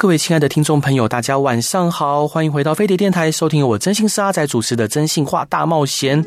[0.00, 6.24] 各位亲爱的听众朋友，大家晚上好，欢迎回到飞碟电台，收听我真心是阿仔主持的《真心话大冒险》。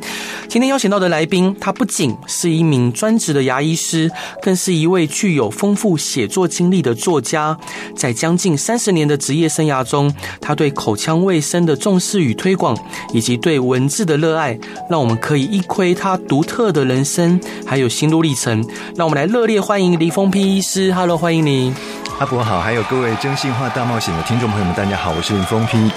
[0.48, 4.12] 今天邀请到的来宾，他不仅是一名专职的牙医师，
[4.44, 7.58] 更是一位具有丰富写作经历的作家。
[7.96, 12.78] 在将近三十年的职业生涯中，他对口腔卫生的重视与推广，
[13.12, 14.56] 以及对文字的热爱，
[14.88, 18.64] 让我们可以一窥他独特的人生还有心路历程。
[18.96, 20.94] 让我们来热烈欢迎林峰丕医师。
[20.94, 21.74] Hello，欢迎你。
[22.20, 25.90] 阿博好，还有各位真心话大冒险的听众朋友们，大家好，我是林峰丕。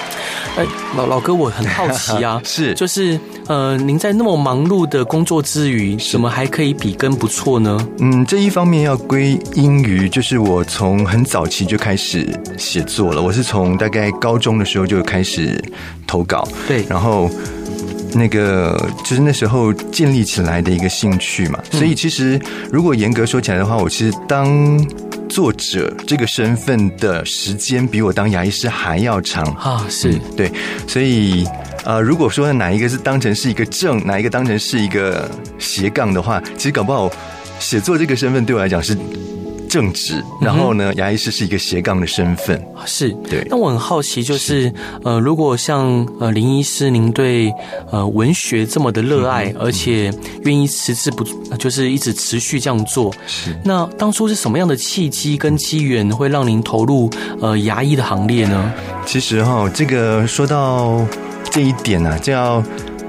[0.56, 0.64] 哎，
[0.96, 7.76] 老老哥，我很好奇啊， 是，就是呃，您在那么忙碌的工作之余，怎么还可以笔耕不辍呢？
[7.98, 15.62] 嗯，这一方面要归因于，就是我从很早期就开始写作了，我是从大概高中的时候就开始
[16.06, 17.28] 投稿，对，然后
[18.14, 22.40] 那个就是那时候建立起来的一个兴趣嘛，所以其实
[22.72, 24.46] 如果严格说起来的话，我其实当。
[25.28, 30.50] 作者这个身份的时间比我当牙医师还要长啊，是、嗯、对，
[30.86, 31.46] 所以
[31.84, 37.10] 呃，如果说哪一个是当成是一个正，哪一个当成是一个斜杠的话，其实搞不好
[37.58, 38.96] 写作这个身份对我来讲是。
[39.76, 43.46] 正职，然后呢，牙医师是一个斜杠的身份，是对。
[43.50, 44.72] 那我很好奇，就是
[45.04, 47.52] 呃，如果像呃林医师，您对
[47.92, 50.10] 呃文学这么的热爱，嗯、而且
[50.44, 51.22] 愿意持之不，
[51.58, 53.54] 就是一直持续这样做，是。
[53.62, 57.10] 那当初是什么样的契机跟机缘，会让您投入
[57.42, 58.72] 呃牙医的行列呢？
[59.04, 61.06] 其实哈、哦，这个说到
[61.50, 62.64] 这一点呢、啊，就要。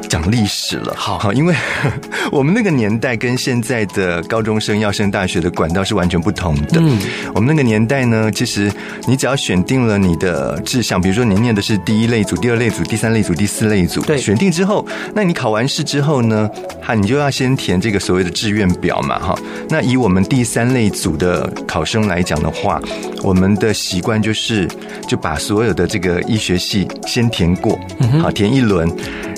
[0.07, 1.53] 讲历史了，好好，因为
[2.31, 6.79] 我们那个年代跟现在的高中生要升大学的管道是完全不同的。
[6.79, 6.97] 嗯，
[7.33, 8.71] 我们那个年代呢，其实
[9.07, 16.49] 你只要选定了你的志向，比如说你念的是第一类组、第二类组、第三类组、第四类组，对，选定之后，那你考完试之后呢，
[16.81, 19.37] 哈，你就要先填这个所谓的志愿表嘛，哈。
[19.69, 22.81] 那以我们第三类组的考生来讲的话，
[23.21, 24.67] 我们的习惯就是
[25.07, 27.77] 就把所有的这个医学系先填过，
[28.21, 28.89] 好，填一轮。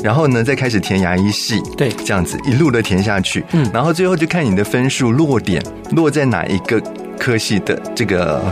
[0.01, 6.81] 然后呢，再开始填牙医系，对，这样子一路的填下去，嗯，然后最后就看你的分数落点落在哪一个
[7.17, 8.43] 科系的这个。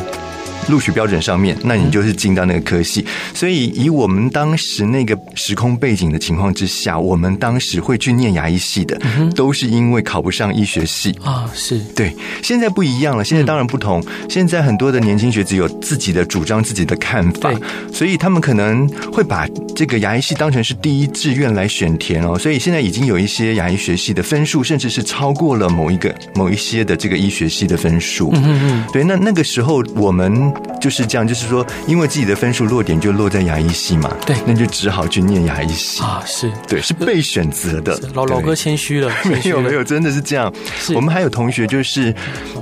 [0.69, 3.05] 录取标准上面，那你就是进到那个科系。
[3.33, 8.99] 所以以我们当时那个时空背景的情况之下，我们当时会去念牙医系的，
[9.35, 11.49] 都是因为考不上医学系啊。
[11.53, 12.13] 是对，
[12.43, 14.03] 现在不一样了，现在当然不同。
[14.27, 17.49] 现在很多的年轻学子有自己的主张、自己的看法，
[17.93, 22.37] 所以他们可能会把这个牙医系当成是第一志愿来选填哦。
[22.37, 28.31] 所以现在已经有一些牙医学系的分数，甚至是超过了某一个某一些的这个医学系的分数。
[28.33, 30.46] 嗯嗯，对，那那个时候我们。
[30.79, 37.99] 就是这样，就是说，因为自己的分数落点就落在牙医系嘛，对，那就只好去念牙医系啊，是对，是被选择的。
[38.13, 40.51] 老老哥谦虚了， 没有没有，真的是这样。
[40.95, 42.13] 我们还有同学，就是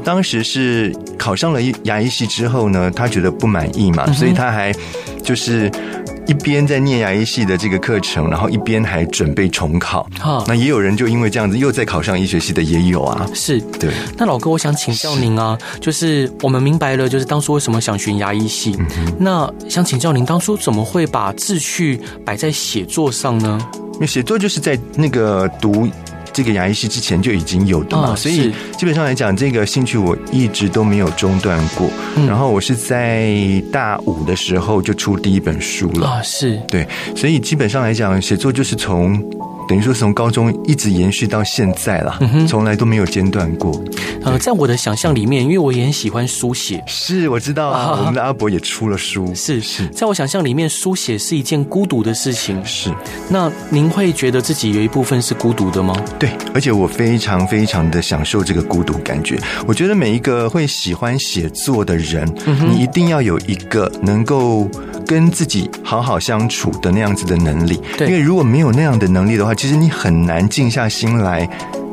[0.03, 4.73] 当时是考上了牙医系之后呢，他觉得不满意嘛，所以他还
[5.23, 5.71] 就是。
[6.27, 10.07] 一边在念牙医系的这个课程，然后一边还准备重考。
[10.19, 13.27] 哈，那也有人就因为这样子又再考上医学系的也有啊。
[13.33, 13.91] 是，对。
[14.17, 18.77] 那老哥，我想请教您啊，就是我们明白了，就是当初为什么想选牙医系。
[19.19, 23.59] 那想请教您，当初怎么会把志趣摆在写作上呢？
[23.93, 25.87] 因为写作就是在那个读。
[26.35, 31.89] 这个牙医师之前就已经有的嘛，哦、所以基本上来讲，这个兴趣我一直都没有中断过。
[32.17, 33.33] 嗯、然后我是在
[33.71, 36.85] 大五的时候就出第一本书了啊，是对，
[37.15, 39.23] 所以基本上来讲，写作就是从。
[39.67, 43.83] 等于说从高中一直延续到现在了，从来都没有间断过。
[44.23, 49.33] 呃，在我的想象里面，因为我也很喜欢书写，是我知道啊，我们的阿伯也出了书。
[49.35, 52.63] 是是，在我想象里面，书写是一件孤独的事情。
[52.65, 52.91] 是，
[53.29, 55.95] 那您会觉得自己有一部分是孤独的吗？
[56.17, 59.39] 对，而且我非常非常的享受这个孤独感觉。
[59.67, 62.27] 我觉得每一个会喜欢写作的人，
[62.67, 64.67] 你一定要有一个能够
[65.05, 67.79] 跟自己好好相处的那样子的能力。
[67.97, 71.47] 对，因为如果没有那样的能力的话，其实你很难静下心来，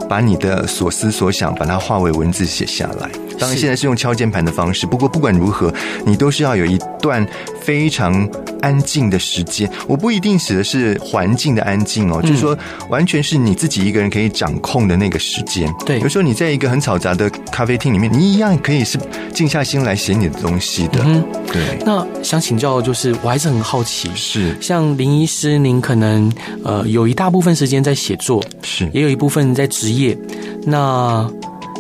[0.09, 3.09] 把你的所思所想把它化为文字写下来。
[3.43, 4.87] 当然，现在是用敲键盘的方式。
[4.87, 5.73] 不过，不管如何，
[6.07, 7.27] 你都是要有一段
[7.61, 8.29] 非常
[8.61, 9.69] 安静的时间。
[9.89, 12.57] 我不一定指的是环境的安静哦，就是说
[12.89, 15.73] 完全是你自己一个人可以掌控的那个时间。
[15.85, 18.97] 对，有时候你在一个很嘈杂的咖啡厅里面，你一样可以是
[19.35, 21.01] 静下心来写你的东西的。
[21.05, 21.79] 嗯，对。
[21.85, 26.33] 那想请教的就是，我还是很好奇，是像林医师，您可能
[26.65, 30.17] 呃有一大部分时间在写作，是也有一部分在职业，
[30.65, 31.29] 那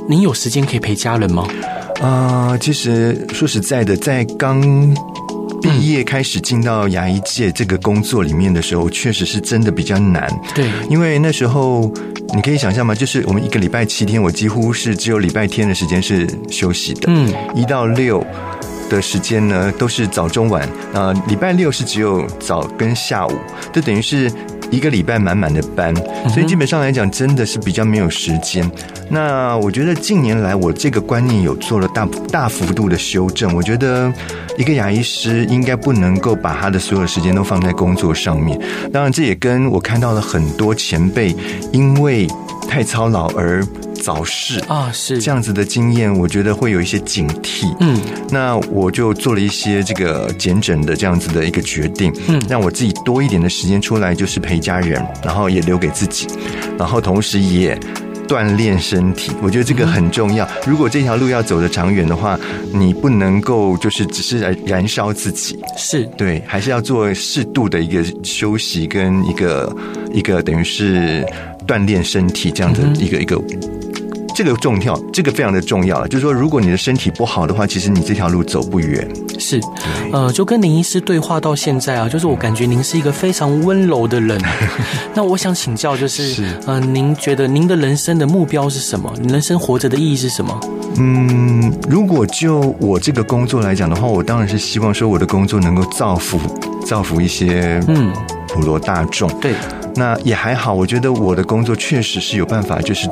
[0.09, 1.47] 您有时间可以陪家人吗？
[2.01, 4.61] 啊、呃，其实说实在的，在刚
[5.63, 10.29] 毕业开始进到牙医界这个工作里面的时候，确实是真的比较难。
[10.55, 11.93] 对，因为那时候
[12.35, 12.95] 你可以想象吗？
[12.95, 17.05] 就是我们一个礼拜七天，我几乎是只有礼拜天的时间是休息的。
[17.07, 18.25] 嗯，一到六
[18.91, 20.63] 的时间呢，都是早中晚。
[20.93, 23.33] 啊、呃，礼拜六是只有早跟下午，
[23.73, 24.31] 就等于是。
[24.71, 25.95] 一个礼拜满满的班，
[26.31, 28.67] 所以基本上来讲，真的是比较没有时间。
[29.13, 33.55] 那我觉得近年来，我这个观念有做了大大幅度的修正。
[33.55, 34.11] 我觉得
[34.57, 38.59] 一个牙医师应该不能够把他的所有时间都放在工作上面。
[38.91, 41.37] 当然，这也跟我看到了很多前辈
[41.73, 42.27] 因为
[42.67, 43.63] 太操劳而
[44.03, 47.77] 早逝啊，是这样子的经验，我觉得会有一些警惕。
[47.81, 48.01] 嗯，
[48.31, 56.27] 那我就做了一些这个简诊的这样子的一个决定，嗯，让我自己多一点的时间出来，就是陪家人，然后也留给自己，
[56.79, 57.79] 然后同时也
[58.33, 59.31] 锻炼身体。
[59.43, 60.49] 我觉得这个很重要。
[60.67, 62.41] 如果这条路要走得长远的话，
[62.73, 69.77] 你不能够就是只是燃燃烧自己，是对，还是要做适度的一个休息跟一个
[70.15, 71.23] 一个等于是
[71.67, 73.39] 锻炼身体这样的一个一个。
[74.35, 76.07] 这个重要，这个非常的重要。
[76.07, 79.09] 就是说，如果你的身体不好的话，其实你这条路走不远。
[79.39, 79.61] 是，
[80.13, 84.41] 呃，就跟林医师对话到现在啊，就是我感觉您是一个非常温柔的人。
[85.15, 89.13] 那我想请教，就是，是呃，您觉得您的人生的目标是什么？
[89.21, 90.59] 你人生活着的意义是什么？
[90.99, 96.39] 嗯，如果就我这个工作来讲的话，我当然是希望说我的工作能够造福
[96.85, 98.13] 造福一些嗯
[98.49, 99.31] 普罗大众。
[99.31, 99.55] 嗯、对，
[99.97, 103.09] 那也还好，我觉得我的工作确实是有办法，就是。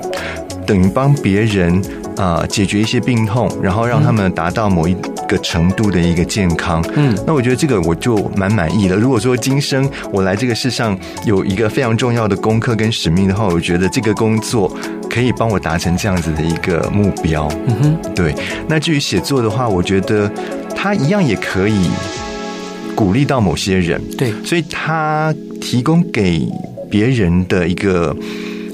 [0.71, 1.75] 等于帮别人
[2.17, 4.95] 啊、呃、解决一些病痛，然后让他们达到某一
[5.27, 6.81] 个程度的一个健康。
[6.95, 8.95] 嗯，那我觉得这个我就蛮满意的。
[8.95, 14.73] 如果说今生我来这个世上有一个非常重要的功课跟使命的话，我觉得这个工作
[15.11, 17.49] 可以帮我达成这样子的一个目标。
[17.67, 18.33] 嗯哼，对。
[18.69, 20.31] 那至于写作的话，我觉得
[20.77, 21.91] 它一样也可以
[22.95, 24.01] 鼓励到某些人。
[24.17, 26.49] 对，所以它提供给
[26.89, 28.15] 别人的一个。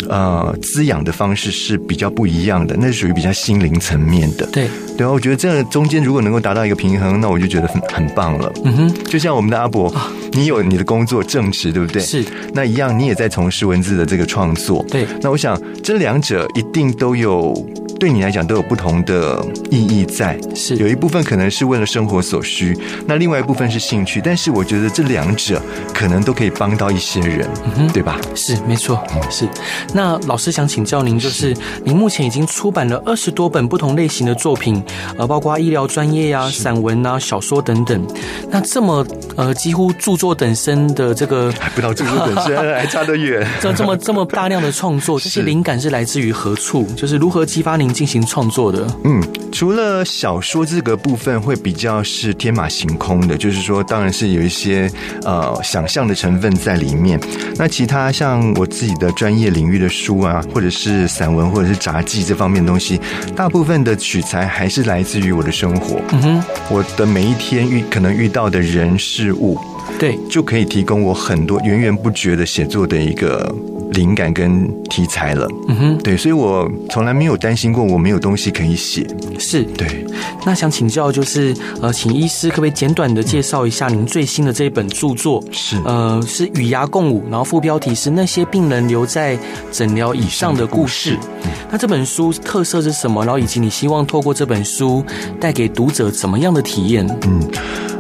[0.09, 4.47] 呃，滋养的方式是比较不一样的，那是属于比较心灵层面的。
[4.47, 8.53] 对，对啊，我觉得这中间如果能够达到一个平衡，那我就觉得很很棒了。
[8.65, 9.93] 嗯哼，就像我们的阿伯，
[10.33, 12.01] 你有你的工作正职，对不对？
[12.03, 14.85] 是，那一样，你也在从事文字的这个创作。
[14.91, 17.55] 对，那我想这两者一定都有。
[17.99, 22.77] 对你来讲都有不同的意义在，是有一部分可能是为了生活所需，
[23.07, 24.21] 那另外一部分是兴趣。
[24.23, 25.61] 但是我觉得这两者
[25.95, 27.49] 可能都可以帮到一些人，
[27.93, 28.21] 对吧？
[28.35, 29.49] 是，没错，是。
[29.95, 34.83] 那老师想请教您，就是，是您目前已经出版了二十多本不同类型的作品，
[35.17, 38.07] 呃，包括医疗专业呀、啊、散文啊、小说等等。
[38.51, 39.07] 那这么
[39.37, 43.47] 呃几乎著作等身的这个，还不到著作等身， 还差得远。
[43.61, 46.85] 这这么这么大量的创作，这些灵感是来自于何处？
[46.95, 47.86] 就是如何激发您？
[47.93, 49.23] 进行创作的，嗯，
[49.53, 54.91] 除了小说这个部分会比较是天马行空的，就是说，当然是有一些
[55.23, 57.19] 呃想象的成分在里面。
[57.57, 63.01] 那其他像我自己的专业领域的书啊，或者是散文，或者是杂技这方面的东西，
[63.35, 66.01] 大部分的取材还是来自于我的生活。
[66.13, 69.59] 嗯哼，我的每一天遇可能遇到的人事物，
[69.99, 73.55] 对，就可以提供我很多源源不绝的写作的一个。
[73.93, 79.07] 灵感跟题材了，嗯哼，对，所以我从来没有担心过我没有东西可以写。
[79.39, 80.07] 是，对。
[80.45, 85.43] 那想请教，就是呃，请医师可不可以简短的介绍一下您最新的这一本著作？
[85.51, 89.39] 是，呃，是与牙共舞，然后副标题是那些病人留在
[89.73, 91.19] 诊疗以上的故事。
[91.45, 93.25] 嗯，那这本书特色是什么？
[93.25, 95.05] 然后以及你希望透过这本书
[95.41, 97.07] 带给读者怎么样的体验？
[97.27, 97.41] 嗯。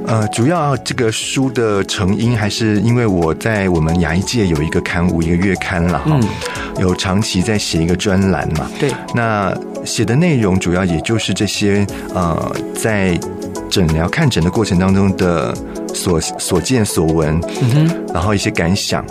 [0.06, 6.18] 呃，主要这个书的成因还是因为我在我们牙医界有一个刊物，一个月刊了哈，
[6.80, 8.70] 有长期在写一个专栏嘛。
[8.78, 9.52] 对，那
[9.84, 11.84] 写的内容主要也就是这些
[12.14, 13.18] 呃，在
[13.68, 15.52] 诊疗看诊的过程当中的
[15.92, 19.04] 所所见所闻，嗯哼，然后一些感想。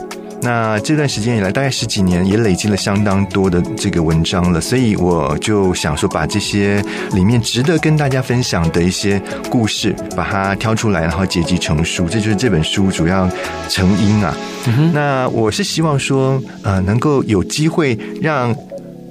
[0.46, 6.80] 那这段时间以来，大概十几年，也累积了相当多的这个文章了，所以我就想说，把这些
[7.14, 13.28] 里面值得跟大家分享的一些故事，把它挑出来，然后结集成书，这就是这本书主要
[13.70, 14.38] 成因啊。
[14.68, 14.92] 嗯。
[14.94, 18.56] 那我是希望说，呃，能够有机会让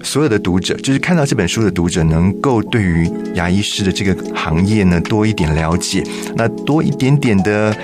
[0.05, 6.05] 所有的读者，就是看到这本书的读者，能够对于牙医师的这个行业呢多一点了解，
[6.37, 7.75] 那多一点点的。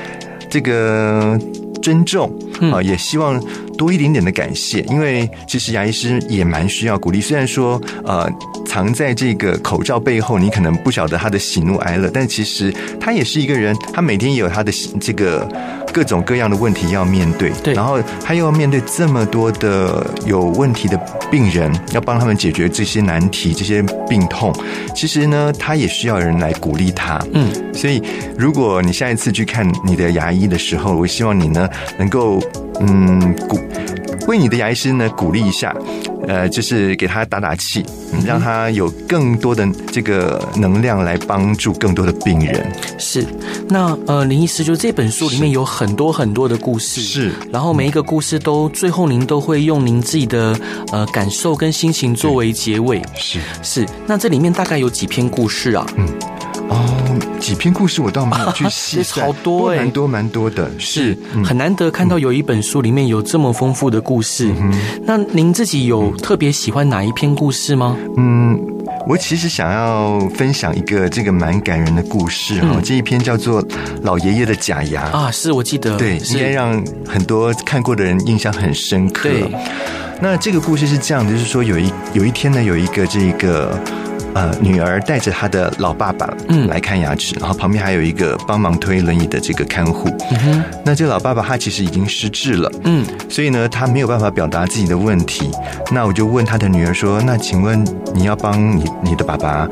[0.52, 1.38] 这个
[1.82, 2.32] 尊重
[2.72, 3.42] 啊，也希望
[3.76, 7.20] 多一点点的感谢，因为其实牙医师也蛮需要鼓励。
[7.20, 8.30] 虽然说呃，
[8.66, 15.49] 藏在这个口罩背后，你可能不晓得他的喜怒哀乐，但其实他也是一个人，他每天也有他的这个。
[15.92, 20.97] 各种各样的问题要面对，对，然后他又要面对这么多的有问题的
[21.30, 24.54] 病人，要帮他们解决这些难题、这些病痛。
[24.94, 27.20] 其实呢，他也需要人来鼓励他。
[27.32, 28.02] 嗯，所以
[28.38, 31.68] 如果你下一次去看你的牙医的时候，我希望你呢
[31.99, 32.40] 能够
[32.80, 33.59] 嗯鼓
[34.30, 35.75] 为你的牙医师呢鼓励一下。
[36.28, 37.84] 呃，就是给他打打气，
[38.25, 42.72] 让他有更多的这个能量来帮助更多的病人。
[42.99, 43.26] 是，
[43.68, 50.56] 那呃，林医师，就这本书里面有很多很多的故事，是，然后每一个故事都最后您都会用您自己的
[50.92, 53.02] 呃感受跟心情作为结尾。
[53.16, 55.84] 是是，那这里面大概有几篇故事啊？
[55.96, 56.06] 嗯。
[56.71, 64.55] 哦，几篇故事我倒没有去细算， 好多哎，蛮多蛮多的，是很难得看到有一本书里面有这么丰富的故事。
[64.57, 64.73] 嗯，
[65.05, 67.97] 那您自己有特别喜欢哪一篇故事吗？
[68.17, 68.57] 嗯，
[69.09, 73.61] 我其实想要分享一个这个蛮感人的故事哈，嗯，这一篇叫做
[74.03, 79.29] 《老爷爷的假牙》啊，是我记得，对，应该让很多看过的人印象很深刻。
[79.29, 79.50] 对，
[80.23, 83.77] 那这个故事是这样，就是说有一有一天呢，有一个这个。
[84.34, 90.08] 呃，女儿带着她的老爸爸嗯来看牙齿，嗯，然后旁边还有一个帮忙推轮椅的这个看护。
[90.30, 95.50] 嗯哼，那这个老爸爸他其实已经失智了，嗯，所以呢，他没有办法表达自己的问题。
[95.90, 97.84] 那我就问他的女儿说：“那请问
[98.14, 99.68] 你要帮你你的爸爸，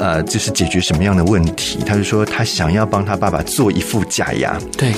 [0.00, 4.58] 呃，就是解决什么样的问题？”他就说他想要帮他爸爸做一副假牙。
[4.76, 4.92] 对。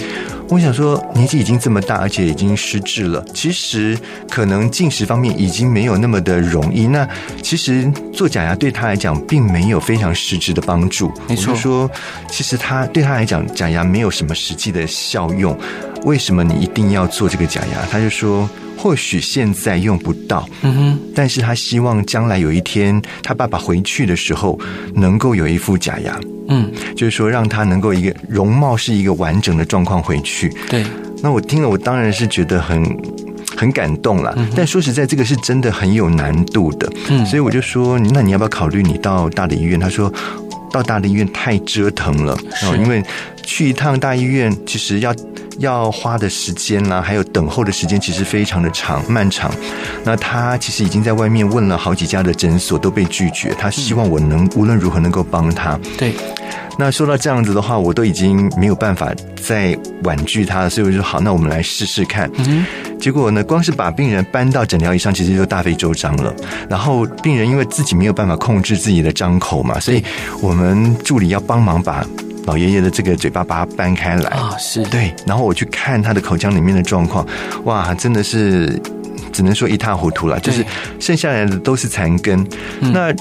[0.49, 3.99] 我想说，年纪已经这么大，而且已经失智了，其实
[4.31, 6.87] 可能进食方面已经没有那么的容易。
[6.87, 7.05] 那
[7.43, 11.11] 其实做假牙对他来讲，并没有非常实质的帮助。
[11.29, 11.91] 没错，就说，
[12.31, 15.59] 其实他对他来讲，假牙没有什么实际的效用。
[16.05, 17.85] 为什么你一定要做这个假牙？
[17.91, 18.49] 他就说。
[18.77, 24.59] 或许现在用不到，嗯哼，但是他希望将来有一天他爸爸回去的时候，
[24.95, 30.53] 能够有一副假牙，嗯，就是说让他能够一个容貌是一个完整的状况回去。
[30.69, 30.85] 对，
[31.23, 32.85] 那我听了，我当然是觉得很
[33.57, 34.37] 很感动了。
[34.55, 39.81] 但说实在，这个是真的很有难度的，嗯，所以我就说，那你要不要考虑你到大的医院？
[39.81, 40.13] 他说，
[40.71, 43.03] 到大的医院太折腾了，哦，因为
[43.43, 45.15] 去一趟大医院其实要。
[45.59, 49.51] 要花的时间啦，还有等候的时间，其实非常的长漫长。
[50.05, 53.55] 那他其实已经在外面问了好几家的诊所，都被拒绝。
[53.59, 55.79] 他希望我能无论如何能够帮他。
[55.97, 56.15] 对。
[56.79, 59.11] 那说到这样子的话，我都已经没有办法
[59.43, 62.31] 再婉拒他了，所以我就说好，那我们来试试看。
[62.37, 62.67] 嗯。
[63.01, 66.35] 结果呢，光是把病人搬到诊疗椅上，其实就大费周章了。
[66.69, 70.05] 然后病人因为自己没有办法控制自己的张口嘛，所以
[70.43, 72.05] 我们助理要帮忙把。
[72.47, 74.31] 老爷爷的这个嘴巴把它掰开来。
[74.31, 74.83] 啊，是。
[74.85, 77.27] 对，然后我去看他的口腔里面的状况，
[77.65, 78.81] 哇，真的是
[79.33, 80.65] 只能说一塌糊涂了，就是
[80.99, 82.41] 剩下来的都是残根，
[82.81, 83.15] 嗯、那。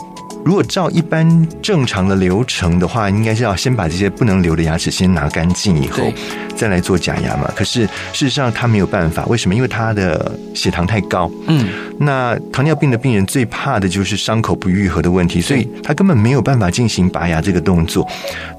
[0.45, 6.13] 如果照一般正常的流程的话，应该是要先把这些不能留的牙齿先拿干净以后，
[6.55, 7.51] 再来做假牙嘛。
[7.55, 9.55] 可是事实上他没有办法，为什么？
[9.55, 11.31] 因为他的血糖太高。
[11.47, 18.07] 嗯，那糖尿病的病人最怕的就是伤口不愈合的问题，所以他根本没有办法进行拔牙这个动作。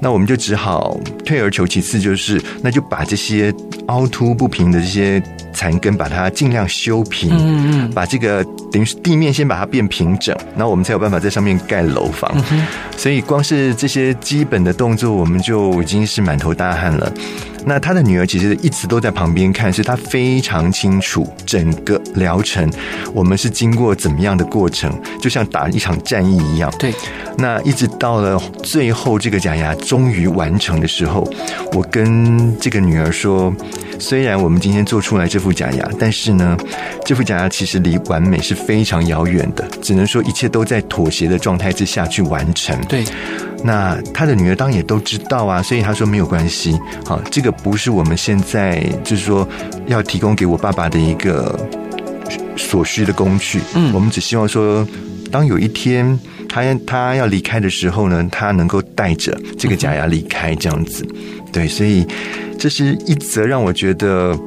[0.01, 3.53] 那我们就只好退而求其次，就是那就把这些
[3.85, 5.23] 凹凸不平的这些。
[5.53, 12.31] 残根把它尽量修平，嗯嗯，把这个等于是地面先把它变平整，然后我们才有办法在上面盖楼房。
[12.95, 17.11] 所以光是这些基本的动作，我们就已经是满头大汗了。
[17.67, 22.71] 那他的女儿其实一直都在旁边看，所以他非常清楚整个疗程，
[23.13, 24.89] 我们是经过怎么样的过程，
[25.21, 26.73] 就像打一场战役一样。
[26.79, 26.93] 对。
[27.37, 31.29] 那一直到了最后，这个假牙终于完成的时候，
[31.73, 33.53] 我跟这个女儿说，
[33.99, 36.57] 虽然我们今天做出来这副假牙，但是呢，
[37.05, 42.79] 这副假牙其实离完美是非常遥远的，只能说一切都在妥协的状态之下去完成。
[42.85, 43.03] 对。
[43.63, 49.47] 那他的女儿当然也都知道啊，所以他说没有关系，好，这个不是我们现在就是说
[49.87, 51.59] 要提供给我爸爸的一个
[52.55, 54.87] 所需的工具，嗯，我们只希望说，
[55.31, 61.05] 当有一天他他要离开的时候呢，他能够带着这个假牙离开，这样子，
[61.51, 62.07] 对，所以
[62.57, 64.37] 这是一则让我觉得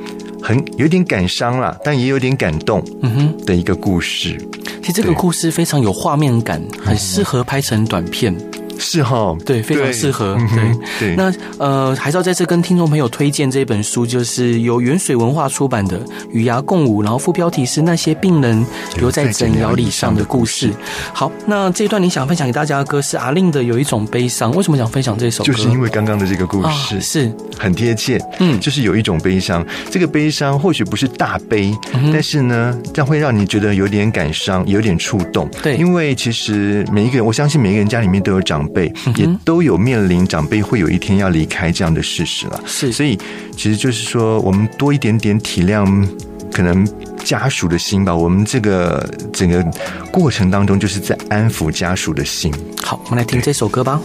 [0.42, 3.44] 很有点感伤啦，但也有点感动，嗯哼。
[3.44, 4.38] 的一个故事。
[4.80, 8.34] 其实这个故事非常有画面感，很适合拍成短片。
[8.80, 10.34] 是哈，对，非常适合。
[10.54, 18.64] 对、嗯、对，那呃，还是要再次跟听众朋友推荐这本书，就是由原水文化出版的《与牙共舞》，然后副标题是《那些病人
[18.96, 20.70] 留在诊疗椅上的故事》。
[21.12, 25.52] 好，那这一段你想分享给大家的歌是阿令的《有一种悲伤》，为什么想分享这首歌？
[25.52, 29.64] 就是因为刚刚的这个故事、啊、是很贴切，嗯，就是有一种悲伤。
[29.90, 35.48] 这个悲伤或许不是大悲，嗯、但是呢，这样会让你觉得有点感伤，有点触动。
[35.62, 42.60] 对，因为其实每一个人，我相信每一个人家里面都有长辈，嗯、也都有面临长辈会有一天要离开这样的事实了。
[42.66, 43.18] 是，所以
[43.56, 46.08] 其实就是说，我们多一点点体谅，
[46.52, 46.86] 可能
[47.24, 48.14] 家属的心吧。
[48.14, 49.64] 我们这个整个
[50.10, 52.52] 过程当中，就是在安抚家属的心。
[52.82, 54.00] 好，我们来听这首歌吧。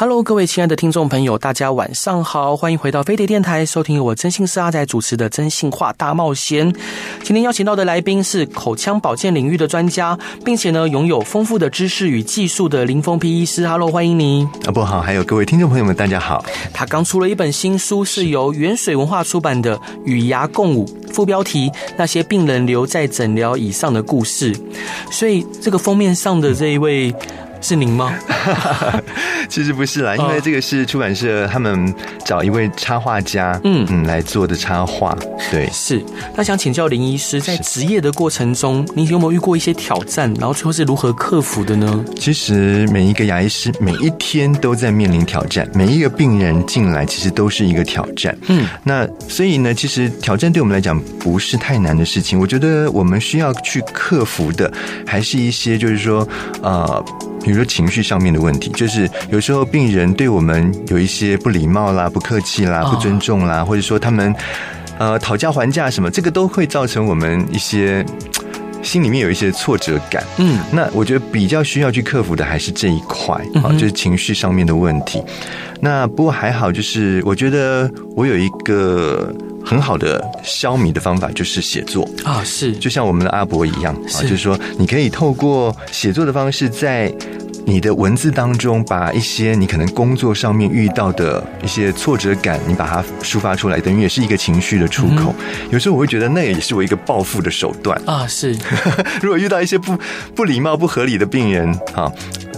[0.00, 6.72] Hello，各位亲爱的听众朋友，大家晚上好，欢迎回到飞碟电台，收听由我真心是阿仔主持的《真心话大冒险》。
[7.24, 13.66] 今天邀请到的来宾是口腔保健领域的专家，并且呢拥有丰富的知识与技术的林峰皮医师。
[13.66, 14.46] Hello，欢迎你。
[14.66, 16.44] 啊，不好，还有各位听众朋友们，大家好。
[16.72, 24.52] 他刚出了一本新书，是由原水文化出版的《与牙共舞》，副标题《那些病人留在诊疗椅上的故事》。
[25.10, 27.12] 所以这个封面上的这一位。
[27.60, 28.14] 是您吗？
[29.48, 31.92] 其实不是啦，因为这个是出版社他们
[32.24, 35.16] 找一位插画家，嗯嗯来做的插画。
[35.50, 36.04] 对，是。
[36.36, 40.32] 那想请教林医师，在职业的过程中，您有没有遇过一些挑战？
[40.34, 42.04] 然后最后是如何克服的呢？
[42.16, 48.36] 其实每一个牙医师每一天都在面临挑战，每一个病人进来其实都是一个挑战。
[48.48, 52.38] 嗯，那所以呢，其实挑战对我们来讲不是太难的事情。
[52.38, 54.70] 我觉得我们需要去克服的，
[55.06, 56.28] 还是一些就是说，
[56.62, 57.04] 呃。
[57.48, 64.34] 比如说情绪上面的问题，就是有时候病人对我们有一些不礼貌啦、不客气啦、不尊重啦，或者说他们
[64.98, 68.04] 呃讨价还价什么，这个都会造成我们一些
[68.84, 70.22] 心里面有一些挫折感。
[70.36, 75.22] 嗯，那我觉得比较需要去克服的还是这一块啊，就是情绪上面的问题。
[75.80, 79.34] 那不过还好，就是我觉得我有一个。
[79.68, 87.12] 很好的消弭的方法就是写作啊，是就像我们的阿伯一样啊，就是说你可以透过写作的方式，在
[87.66, 95.34] 你的文字当中，把一些你可能工作上面遇到的一些挫折感，你把它抒发出来，等于也是一个情绪的出口。
[95.70, 98.26] 有时候我会觉得，那也是我一个报复的手段啊。
[98.26, 98.56] 是，
[99.20, 99.94] 如果遇到一些不
[100.34, 102.10] 不礼貌、不合理的病人啊，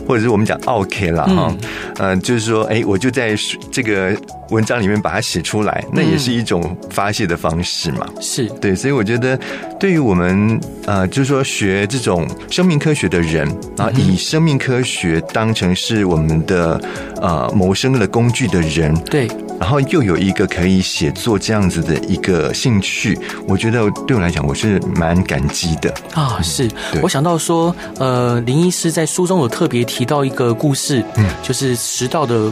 [0.07, 1.57] 或者是我们讲 OK 了哈，
[1.99, 3.35] 嗯，就是说，哎，我就在
[3.73, 4.17] 这个。
[4.51, 8.07] 文章里面把它写出来，那也是一种发泄的方式嘛。
[8.21, 9.39] 是对，所以我觉得，
[9.79, 16.81] 对于我们呃，就是说学这种生命科学的人，啊以生命科学当成是我们的
[17.21, 26.41] 呃谋生的工具的人，对，然后又有一个可以写作这样子的一个兴趣，我觉得对我来讲，我是蛮感激的啊。
[26.43, 26.69] 是，
[27.03, 32.51] 我想到说，呃，林医师在书中有特别提到一个故事，嗯，就是食道的。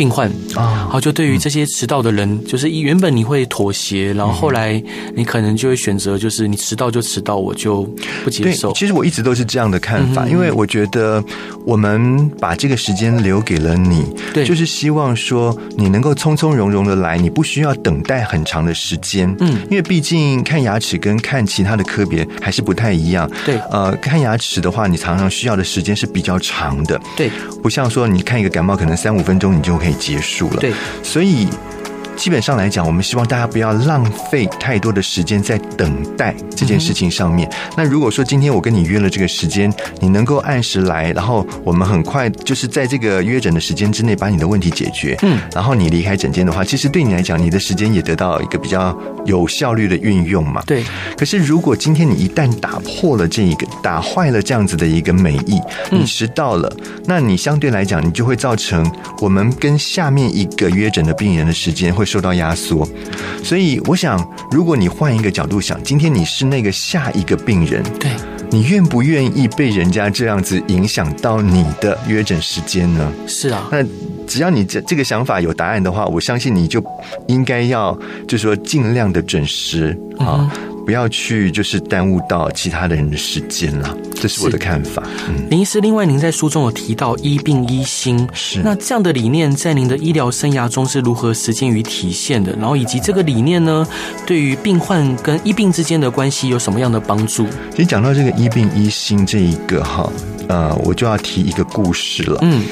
[0.00, 4.82] 病患啊，好，就对于这些迟到的人，嗯、就是原本你会妥协，然后后来
[5.14, 7.82] 你可能就会选择，就是你迟到就迟到，我就
[8.24, 8.72] 不接受。
[8.72, 11.22] 其实我一直都是这样的看法，嗯、因为我觉得
[11.66, 27.30] 我们把这个时间留给了你，对，就是希望说你能够从从容容的来，你不需要等待很长的时间，嗯，因为毕竟看牙齿跟看其他的科别还是不太一样，对，呃，看牙齿的话，你常常需要的时间是比较长的，对，
[27.62, 29.89] 不像说你看一个感冒，可能三五分钟你就可以。
[29.92, 30.72] 结束了，对，
[31.02, 31.48] 所以。
[32.20, 37.48] 基本上来讲，我们希望大家不要浪费太多的时间在等待这件事情上面。
[37.48, 50.62] 嗯、那如果说今天我跟你约了这个时间，你能够按时来，然后我们很快就是在这个约诊的时间之内把你的问题解决，嗯，然后你离开诊间的话，其实对你来讲，你的时间也得到一个比较有效率的运用嘛。
[50.66, 50.84] 对。
[51.16, 55.58] 可是如果今天你一旦打破了这一个，打坏了这样子的一个美意，
[55.90, 58.86] 你迟到了，嗯、那你相对来讲，你就会造成
[59.22, 62.09] 我们跟下面一个约诊的病人的时间会。
[62.10, 62.84] 受到压缩，
[63.44, 68.10] 所以我想，如果你换一个角度想，今天你是那个下一个病人，对，
[68.50, 73.12] 你愿不愿意被人家这样子影响到你的约诊时间呢？
[73.28, 73.84] 是啊，那
[74.26, 76.84] 只要你这这个想法有答案的话，我相信你就
[77.28, 77.96] 应该要，
[78.26, 80.50] 就是说尽量的准时啊。
[80.52, 85.02] 嗯不要去，就是耽误到其他的人的时间了，这是我的看法。
[85.28, 92.52] 嗯，林医师，另外您在书中有提到医病医心，是那这样的理念在您的医疗生涯中是如何实践与体现的？
[92.56, 93.86] 然后以及这个理念呢，
[94.26, 97.46] 对于病患跟医病之间的关系有什么样的帮助？
[97.70, 100.10] 其实讲到这个医病医心这一个哈，
[100.48, 102.38] 呃，我就要提一个故事了。
[102.42, 102.62] 嗯，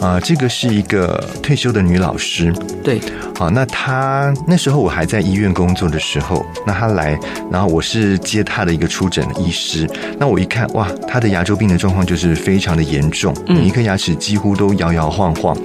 [0.00, 2.52] 啊、呃，这个是一个退休的女老师。
[2.82, 3.00] 对，
[3.34, 7.18] 好，那她那时候我还在医院工作的时候，那她来，
[7.50, 9.88] 然后我是接她的一个出诊的医师。
[10.18, 15.56] 那我一看，哇，她的牙周病的状况就是非常的严重，每一颗牙齿几乎都摇摇晃晃。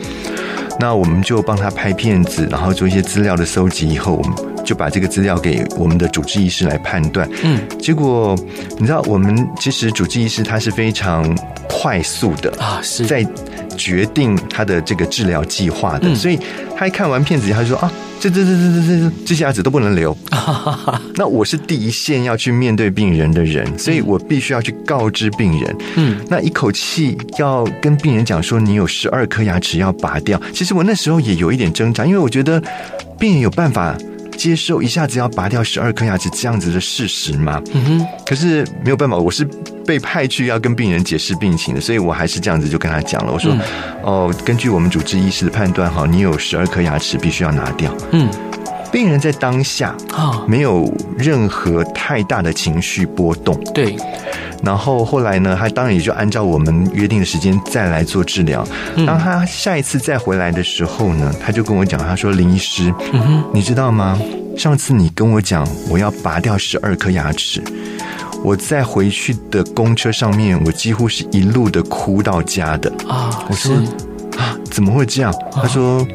[0.80, 4.34] 那我们就帮她拍片子，然后做一些资料的搜集，以后我们
[4.70, 7.28] 就把这个资料给我们的主治医师来判断。
[7.42, 8.38] 嗯，结果
[8.78, 11.36] 你知道，我们其实主治医师他是非常
[11.68, 13.26] 快速的啊，是在。
[13.80, 16.38] 决定他的这个治疗计划的，所以
[16.76, 20.14] 他一看完片子，他就说啊，这这这这这这这些牙齿都不能留。
[21.16, 25.76] 那我是第一线要去面对病人的人，所以我必须要去告知病人。
[25.96, 30.38] 嗯，那一口气要跟病人讲说，你有十二颗牙齿要拔掉。
[30.54, 32.62] 其实我那时候也有一点挣扎，因为我觉得
[33.18, 33.96] 病人有办法
[34.40, 37.62] 接受一下子要拔掉十二颗牙齿这样子的事实吗？
[37.74, 39.46] 嗯哼，可是没有办法，我是。
[39.86, 43.34] 被派去要跟病人解释病情的，所以我还是这样子就跟他讲了。
[43.34, 43.60] 我说：“嗯、
[44.04, 48.30] 哦，根据我们主治医师的判断，哈，你有十二颗牙齿必须要拿掉。”嗯，
[48.92, 53.60] 病人在当下啊，没有任何太大的情绪波动。
[53.74, 53.98] 对，
[54.64, 58.66] 然后后来呢，他当然也就按照我们约定的时间再来做治疗。
[59.08, 64.20] 当他下一次再回来的时候呢，他就跟我讲，他说：“林医师，嗯，你知道吗？
[64.58, 67.64] 上次你跟我讲我要拔掉十二颗牙齿。”
[68.44, 73.46] 我在回去的公车上面，我几乎是一路的哭到家的啊！
[73.50, 73.76] 我说
[74.38, 75.34] 啊，怎么会这样？
[75.52, 76.08] 他说。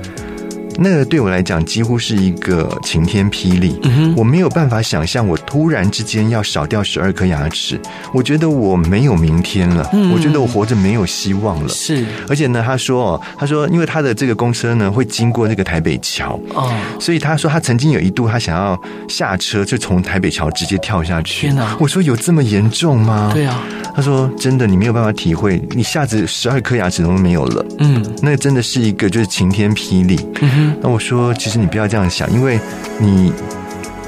[0.77, 7.81] 那个对我来讲几乎是一个晴天霹雳，嗯，我没有办法想象，我突然之间要少掉十二颗牙齿，
[8.13, 11.69] 我觉得我没有明天了，嗯，我觉得我活着没有希望了。
[11.69, 21.49] 是，而且呢，他说哦，他说，因为他的这个公车呢会经过那个台北桥，哦，所以他说他曾经有一度他想要下车就从台北桥直接跳下去。
[21.49, 21.77] 天哪！
[21.79, 23.31] 我说有这么严重吗？
[23.33, 23.63] 对啊。
[23.97, 30.79] 他说真的，你没有办法体会，你一下子十二颗牙齿都没有了，嗯，那真的是一个就是晴天霹雳，嗯哼。
[30.83, 32.59] 那我说，其实你不要这样想，因为
[32.99, 33.33] 你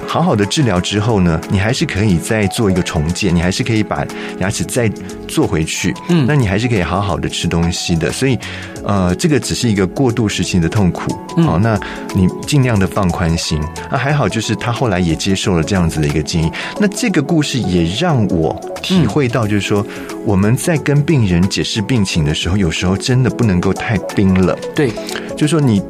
[0.07, 4.07] 好好的治疗之后呢，你还是可以再做一个重建，你还是可以把
[4.39, 4.89] 牙齿再
[5.27, 5.93] 做回去。
[6.09, 8.11] 嗯，那你还是可以好好的吃东西的。
[8.13, 8.39] 所以，
[8.85, 11.13] 呃，这个只是一个过渡时期的痛苦。
[11.43, 11.79] 好，那
[12.15, 13.61] 你尽量的放宽心。
[13.91, 16.51] 那还好，就是他后来也接受了这样子的一个建议。
[16.81, 19.85] 那这个故事也让我体会到，就是说
[20.25, 24.57] 我们在跟病人解释病情的时候，有时候真的不能够太冰冷。
[24.75, 24.91] 对，
[25.37, 25.83] 就是说你。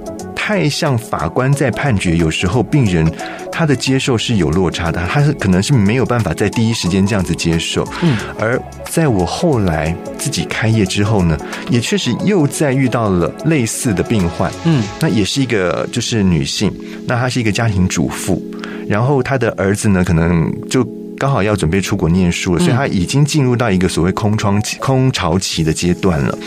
[0.46, 3.04] 太像法官在判决，有时候病人
[3.50, 7.84] 他的接受是有落差的，他是可能是没有办法在第一时间这样子接受。
[8.00, 8.56] 嗯，而
[8.88, 11.36] 在我后来自己开业之后呢，
[11.68, 14.48] 也确实又再遇到了类似的病患。
[14.62, 16.72] 嗯，那也是一个就是女性，
[17.08, 18.40] 那她是一个家庭主妇，
[18.86, 20.86] 然后她的儿子呢，可能就。
[21.18, 26.38] 刚好要准备出国念书了，所以他已经进入到一个所谓空窗期、空巢期的阶段了。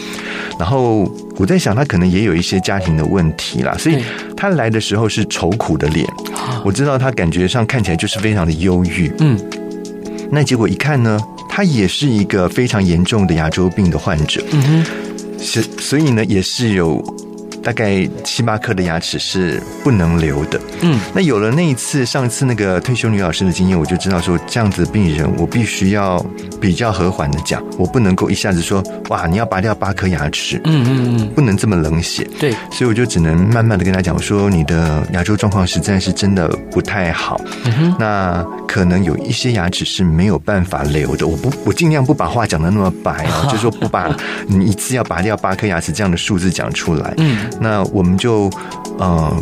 [0.60, 4.04] 然后我在想，他可能也有一些家庭的问题啦，所以
[4.38, 6.08] 他来的时候是愁苦的脸。
[6.64, 9.12] 我知道他感觉上看起来就是非常的忧郁。
[9.20, 9.40] 嗯，
[10.32, 14.44] 那结果一看呢，他也是一个非常严重的牙周病的患者。
[14.52, 14.86] 嗯哼，
[15.40, 17.04] 是，所以呢，也是有。
[17.64, 20.60] 大概七八颗的牙齿是不能留的。
[20.82, 26.24] 嗯，那有了那一次上一次那个退休女老师的经验，我就知道说，这样子的病人，我必须要
[26.60, 30.62] 比较和缓的讲，我不能够一下子说哇，你要拔掉八颗牙齿。
[30.66, 32.28] 嗯嗯嗯，不能这么冷血。
[32.40, 37.40] 对，所以我就只能慢慢的跟他讲我说，你的牙周状况实在是真的不太好。
[37.66, 41.26] 嗯哼，那可能有一些牙齿是没有办法留的。
[41.26, 47.12] 我不，我尽量不把话讲的那么白啊， 就是说不把你一次要拔掉八颗牙齿这样的数字讲出来。
[47.18, 47.50] 嗯。
[47.60, 48.48] 那我们就
[49.00, 49.36] 呃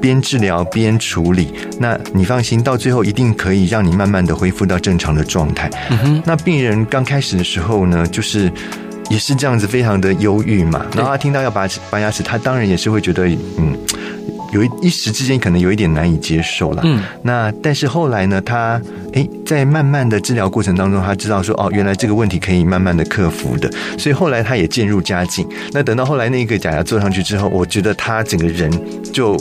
[0.00, 5.70] 边治疗边处理，那你放心，到最后一定可以让你慢慢的恢复到正常的状态。
[5.90, 6.22] 嗯哼。
[6.24, 8.50] 那病人刚开始的时候呢，就是
[9.10, 10.86] 也是这样子，非常的忧郁嘛。
[10.94, 13.76] 然后他听到要拔拔牙齿，他当然也是会觉得嗯。
[14.56, 18.80] 有一一时之间可能有一点难以接受了，嗯，那但是后来呢，他
[19.12, 25.46] 诶在慢慢的治疗过程当中，他知道说哦，原来这个问题可以慢慢的克服的，所以后来他也渐入佳境。
[25.72, 28.70] 那等到后来那个假牙做上去之后，我觉得他整个人
[29.12, 29.36] 就。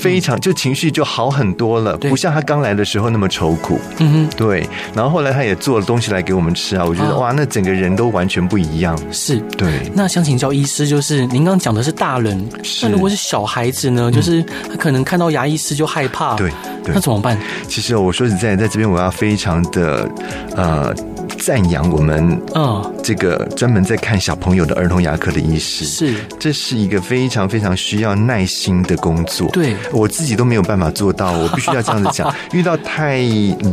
[0.00, 3.80] 非常就情绪就好很多了，不像他刚来的时候那么愁苦。
[3.98, 4.68] 嗯哼，对。
[4.94, 8.96] 然后后来他也做了东西来给我们吃啊，我觉得哇，那整个人都完全不一样。
[9.12, 9.68] 是，对。
[9.92, 12.48] 那想请教医师，就是您刚刚讲的是大人，
[12.82, 14.10] 那如果是小孩子呢？
[14.10, 16.50] 就是他可能看到牙医师就害怕，对，
[16.84, 17.36] 那怎么办？
[17.66, 20.08] 其实我说实在，在这边我要非常的
[20.54, 20.94] 呃。
[21.38, 29.48] 赞扬我们啊，这个专门在看小朋友的儿童牙科的医师，是，这是一个非常非常需要耐心的工作。
[29.50, 32.32] 对，我自己都没有办法做到， 我必须要这样子讲。
[32.52, 33.22] 遇到太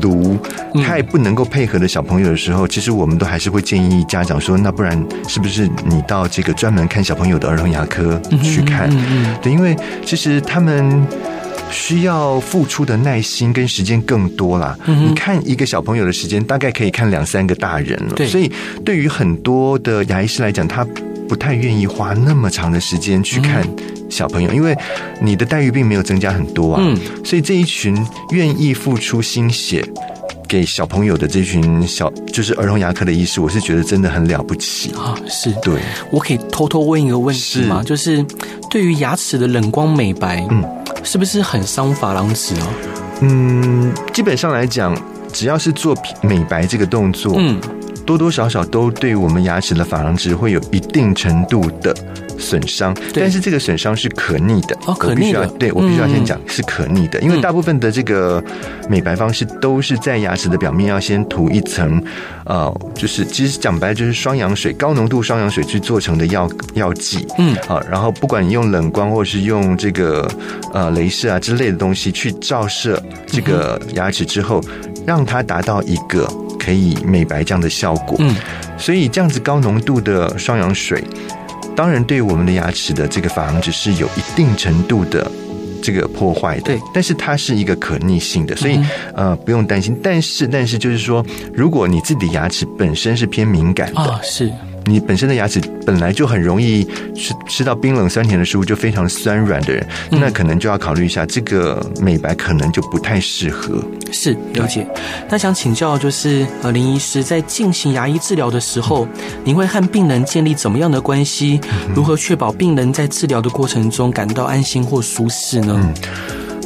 [0.01, 0.37] 鲁、
[0.83, 8.89] 太不能够配合的小朋友的时候，其实我们都还是会建议家长说，那不然是不是你到这个专门看小朋友的儿童牙科去看？
[9.41, 9.75] 对，因为
[10.05, 11.05] 其实他们。
[11.71, 14.77] 需要付出的耐心跟时间更多啦。
[14.85, 18.13] 你看一个小朋友的时间，大概可以看两三个大人了。
[18.15, 18.51] 对，所以
[18.83, 20.85] 对于很多的牙医师来讲，他
[21.27, 23.67] 不太愿意花那么长的时间去看
[24.09, 24.75] 小朋友，因为
[25.21, 26.81] 你的待遇并没有增加很多啊。
[26.83, 27.95] 嗯，所以这一群
[28.31, 29.83] 愿意付出心血
[30.47, 35.15] 给小朋友的这群小，就是儿童牙科的医师，我是觉得真的很了不起啊。
[35.27, 37.83] 是，对，我可以偷偷问一个问题吗？
[37.83, 38.23] 就是
[38.69, 40.63] 对于牙齿的冷光美白，嗯。
[41.05, 42.67] 是不是很伤珐琅质啊？
[43.21, 44.97] 嗯，基本上来讲，
[45.31, 47.61] 只要是做美白这个动作，嗯，
[48.05, 51.95] 多多少少都对我们牙齿的珐琅质会有一定程度的。
[52.37, 55.45] 损伤，但是这个损伤是可逆的哦，可逆的。
[55.59, 58.43] 对，我必须要先讲是可逆的，因为大部分的这个
[58.89, 62.01] 美白方式都是在牙齿的表面要先涂一层，
[62.45, 70.29] 呃，就是其实讲白就是双氧水，高浓度双氧水去做成的药药剂，嗯，好，然后不管你用冷光或者是用这个
[70.73, 74.61] 呃镭射啊之类的东西去照射这个牙齿之后，
[75.05, 76.27] 让它达到一个
[76.59, 78.35] 可以美白这样的效果，嗯，
[78.77, 81.03] 所以这样子高浓度的双氧水。
[81.75, 85.29] 当然，对我们的牙齿的这个珐琅质是有一定程度的
[85.81, 88.79] 这个破坏的，对，但是它是一个可逆性的，所以
[89.13, 89.95] 呃不用担心。
[90.01, 94.51] 但是，但是就是说，如果你自己的牙齿本身是偏敏感的，啊，是。
[94.85, 96.83] 你本身的牙齿本来就很容易
[97.15, 103.83] 吃吃到冰冷酸甜的食物就非常酸软的人，那可能就要考虑一下这个美白可能就不太适合。
[104.11, 104.87] 是，了解。
[105.29, 109.07] 那想请教就是呃林医师在进行牙医治疗的时候，
[109.43, 111.59] 您会和病人建立怎么样的关系？
[111.93, 115.75] 如何确保病人在治疗的过程中感到安心或舒适呢？
[115.77, 115.93] 嗯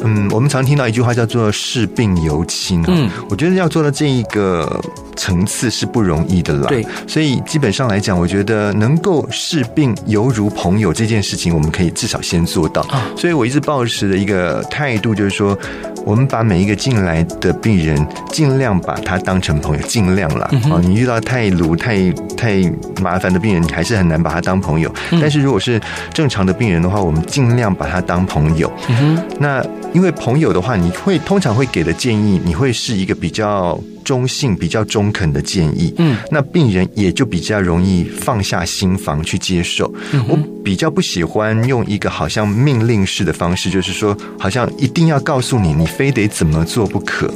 [0.02, 2.82] 嗯，我们常听到一句话叫做“视病由亲”。
[2.88, 4.82] 嗯，我觉得要做到这一个
[5.20, 6.68] 层次是不容易的啦。
[6.70, 12.82] 对，所以基本上来讲，我觉得能够视病犹如朋友这件事情，我们可以至少先做到。
[12.84, 15.58] 啊，所以我一直抱持的一个态度就是说，
[16.06, 20.50] 我们把每一个进来的病人，尽量把他当成朋友，尽量啦。
[20.72, 22.62] 啊，你遇到太鲁、太太
[23.02, 24.90] 麻烦的病人，你还是很难把他当朋友。
[25.22, 25.80] 但是如果是
[26.14, 28.72] 正常的病人的话，我们尽量把他当朋友。
[28.88, 29.62] 嗯，那。
[29.92, 33.76] 因为朋友的话，你会通常会给的建议，你会是一个比较
[34.10, 35.94] 中性、比较中肯的建议。
[36.00, 39.94] 嗯，那病人也就比较容易放下心防去接受。
[40.12, 47.32] 嗯，我比较不喜欢用一个好像命令式的方式，就是说，好像一定要告诉你，你非得怎么做不可。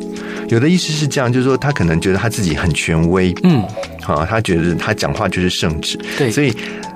[0.50, 3.32] 有的医师是这样，就是说他可能觉得他自己很权威。
[3.44, 3.64] 嗯，
[4.02, 5.96] 好，他觉得他讲话就是圣旨。
[6.18, 6.52] 对，所以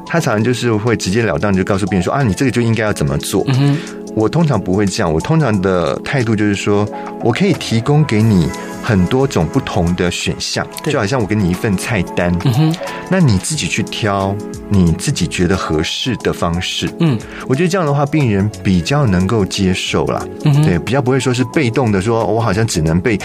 [0.07, 3.45] 他常常就是会直截了当就告诉病人说啊，你这个就应该要怎么做。
[3.49, 3.77] 嗯
[4.17, 6.83] 我通常不会这样，我通常的态度就是说，
[7.21, 8.49] 我可以提供给你
[8.81, 12.75] 很多种不同的选项，就好像我给你一份菜单，嗯哼，
[13.11, 14.35] 那你自己去挑
[14.69, 17.15] 你自己觉得合适的方式，嗯，
[17.47, 23.19] 我觉得这样的话，病人比较能够接受啦，嗯，对，比较不会说是被动的，说我好像只能被。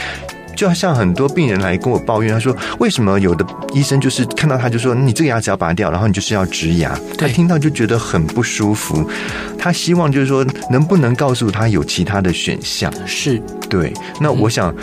[0.57, 9.09] 就像很多病人来跟我抱怨，他说：“为什么有的医生就是看到他就说你这个牙齿要拔掉，然后你就是要植牙？”他听到就觉得很不舒服。
[9.59, 12.93] 他希望就是说，能不能告诉他有其他的选项？
[13.07, 13.93] 是对。
[14.21, 14.75] 那我想，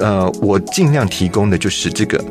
[0.00, 2.22] 呃，我尽量提供的就是这个。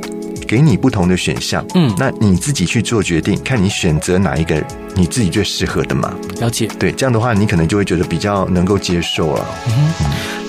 [0.54, 4.64] 给你不同的选项，嗯，那你自己去做决定，看你选择哪一个
[4.94, 6.14] 你自己最适合的嘛。
[6.40, 9.44] 了解，对，这样的话你可能就会觉得比较能够接受了。
[9.66, 9.94] 嗯，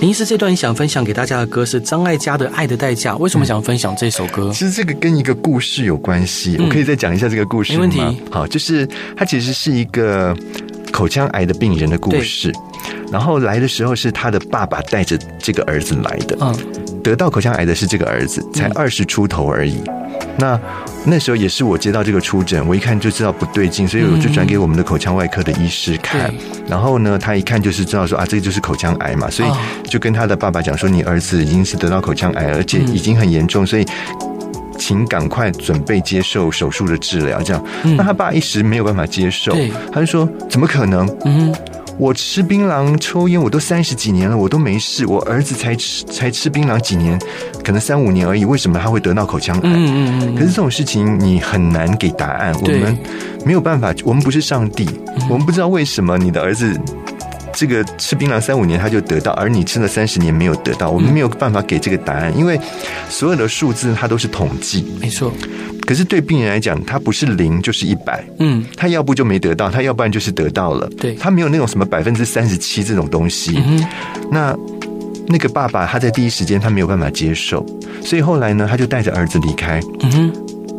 [0.02, 4.50] 林医师，这段你想分享给大家的歌是张艾嘉的《爱的代价》，为什么想分享这首歌？
[4.52, 7.78] 其实这个跟一个故事有关系，我可以再讲一下这个故事吗？
[7.78, 8.22] 没问题。
[8.30, 8.86] 好，就是
[9.16, 10.36] 它其实是一个
[10.92, 12.52] 口腔癌的病人的故事，
[13.10, 16.54] 然后来的时候是他的爸爸带着这个儿子来的，嗯。
[17.04, 19.80] 得到口腔癌的是这个儿子，才二十出头而已。
[20.38, 20.58] 那
[21.04, 26.32] 那时候也是我接到这个出诊，我一看就知道不对劲，所以我就转给我们的口腔外科的医师看。
[26.66, 29.48] 然后呢，他一看就是知道说啊，这个就是口腔癌嘛，所以
[29.88, 33.84] 就跟他的爸爸讲说，你儿子已经是得到口腔癌，而且已经很严重，所以
[34.78, 37.40] 请赶快准备接受手术的治疗。
[37.42, 37.64] 这样，
[37.96, 39.54] 那他爸一时没有办法接受，
[39.92, 41.06] 他就说怎么可能？
[41.26, 41.54] 嗯。
[41.96, 45.06] 我吃槟榔、抽烟，我都三十几年了，我都没事。
[45.06, 47.18] 我儿子才吃才吃槟榔几年，
[47.62, 49.60] 可能三五年而已，为什么他会得到口腔癌？
[49.62, 50.34] 嗯嗯嗯。
[50.34, 52.98] 可是这种事情你很难给答案，我们
[53.44, 54.88] 没有办法，我们不是上帝，
[55.30, 56.78] 我们不知道为什么你的儿子
[57.54, 62.58] 这个吃槟榔三五年他就得到，而你吃了三十年没有得到，我们没有办法给这个答案，因为
[63.08, 65.32] 所有的数字它都是统计，没错。
[65.86, 73.62] 可是对病人来讲，他不是零就是一百，嗯，他要不就没得到，他要不然就是得到了，对，他没有那种什么百分之三十七这种东西。
[73.66, 73.86] 嗯，
[74.30, 74.56] 那
[75.28, 77.64] 那个爸爸他在第一时间他没有办法接受，
[78.02, 79.78] 所以后来呢，他就带着儿子离开。
[80.00, 80.32] 嗯哼，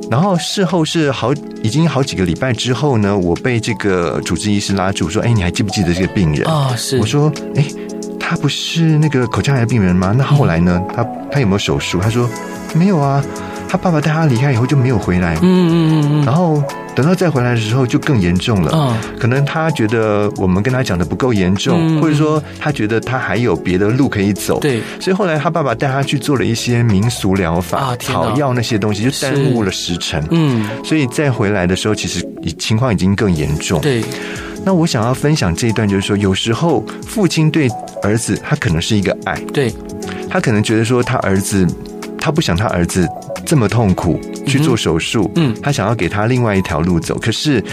[0.10, 6.98] 然后事后是好已经好几个礼拜之后呢，我被这个主治医师拉住说：“哎，你还记不记得这个病人？”啊，是。
[7.00, 7.66] 我说：“哎，
[8.20, 10.14] 他不是那个口腔癌的病人吗？
[10.18, 10.82] 那后来呢？
[10.96, 12.30] 他他有没有手术？”他说
[12.76, 13.24] ：“没有啊。”
[13.68, 16.64] 他爸爸带他离开以后就没有回来，嗯嗯嗯嗯，然后
[16.96, 32.26] 等到再回来的时候就更严重了，嗯，可能他觉得我们跟他讲的不够严重，或者说他觉得他还有别的路可以走，对，所以后来他爸爸带他去做了一些民俗疗法、草药那些东西，就耽误了时辰，嗯，所以再回来的时候，其实
[32.58, 34.02] 情况已经更严重，对。
[34.68, 37.70] 那我想要分享这一段，就是说，有时候父亲对
[38.02, 39.72] 儿子，他可能是一个爱，对，
[40.28, 41.68] 他可能觉得说他儿子，
[42.18, 43.08] 他不想他儿子。
[43.46, 47.64] 这么痛苦去做手术，嗯，他想要给他另外一条路走，可是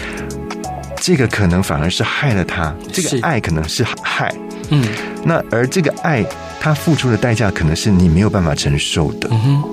[0.97, 4.33] 这个可能反而是害了他，这个爱可能是害，
[4.69, 4.85] 嗯，
[5.23, 6.23] 那而这个爱
[6.61, 9.63] 他付出的代价可能是你没有办法承受的，嗯哼，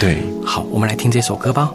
[0.00, 1.70] 对，好，我们来听这首歌吧。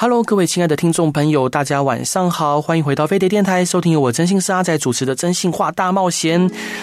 [0.00, 6.40] Hello，各位亲爱的听众朋友，大家晚上好，欢迎回到飞碟电台，收听由我真心是阿仔主持的《真心话大冒险》。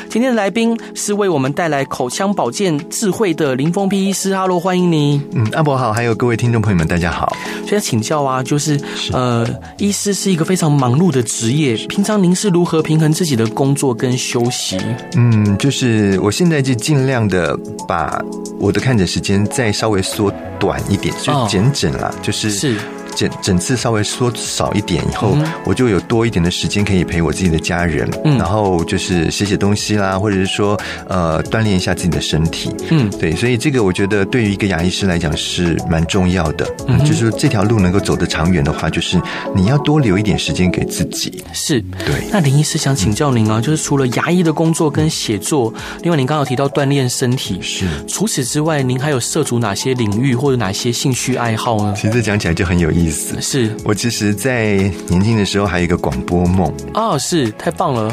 [0.09, 4.35] 今天的来宾是为我们带来口腔保健智慧的林峰丕医师。
[4.35, 5.21] Hello，欢迎你。
[5.31, 7.33] 嗯，阿伯好，还有各位听众朋友们，大家好。
[7.65, 9.47] 所以请教啊，就是，是呃，
[9.77, 14.77] 医师是一个非常忙碌的职业，平常您是如何平衡自己的工作跟休息？
[15.15, 18.21] 嗯，就是我现在就尽量的把
[18.59, 22.75] 我的看诊时间再稍微缩短一点，就减诊了，哦、就是是。
[23.15, 39.19] 诊诊次稍微缩少一点以后，嗯、我就有多一点的时间可以陪我自己的家人，嗯，然后就是写写东西啦，或者是说呃锻炼一下自己的身体，嗯，对，所以这个我觉得对于一个牙医师来讲是蛮重要的，嗯，就是这条路能够走得长远的话，就是
[39.55, 42.27] 你要多留一点时间给自己，是对。
[42.31, 47.85] 那林医师想请教您啊，就是除了牙医的工作跟写作，另外您刚刚有提到锻炼身体，是。
[48.07, 51.93] 除此之外，您还有涉足哪些领域或者哪些兴趣爱好呢？
[51.95, 53.04] 其实讲起来就很有意思。
[53.05, 53.39] 意思。
[53.41, 53.71] 是。
[53.83, 54.75] 我其实，在
[55.07, 56.73] 年轻的时候还有一个广播梦。
[56.93, 58.11] 哦，是太棒了。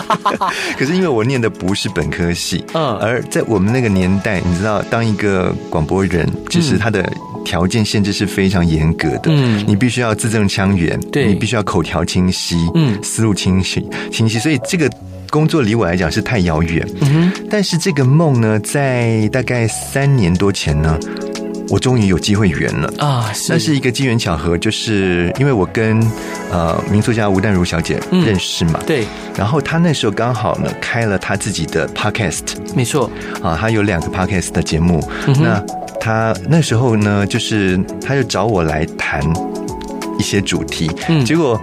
[0.78, 7.10] 可是因为我念的不是本科系，嗯，而在我们那个年代，你知道，当一个广播人，其实他的
[7.44, 14.90] 条件限制是非常严格的，嗯，你必须要字正腔圆，对，你必须要口条清晰，嗯，思路清晰清晰，所以这个
[15.30, 16.86] 工作离我来讲是太遥远。
[17.00, 20.98] 嗯哼，但是这个梦呢，在大概三年多前呢。
[21.68, 22.92] 我终于有机会圆了。
[22.98, 23.32] 啊！
[23.48, 26.00] 那是一个机缘巧合，就是因为我跟
[26.50, 29.04] 呃名作家吴淡如小姐认识嘛，嗯、对。
[29.36, 32.42] 然后她那时候刚好呢开了她自己的 podcast，
[32.74, 33.10] 没错。
[33.42, 35.02] 啊，她有两个 podcast 的节目。
[35.26, 35.62] 嗯、那
[36.00, 39.22] 她那时候呢，就是她就找我来谈
[40.18, 41.60] 一些主题，嗯，结果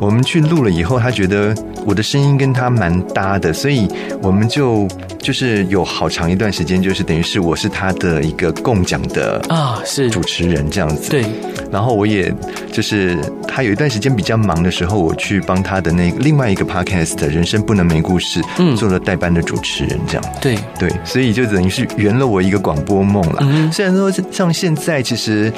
[0.00, 1.54] 我们去录了以后，他觉得
[1.84, 3.88] 我的声音跟他蛮搭的，所以
[4.22, 4.86] 我们就。
[5.18, 11.10] 就是有好长一段时间，就是等于是我是他的一个共讲的啊，是主持人这样子。
[11.10, 11.24] 对，
[11.68, 12.32] 然后我也
[12.70, 20.24] 就是他有一段时间比较忙的时候，我去帮他的那个另外一个 podcast《人生不能没故事》嗯做了代班的主持人这样。
[20.40, 23.38] 对对，所以就等于是圆了我一个广播梦了。
[23.40, 25.52] 嗯，虽然说像现在其实。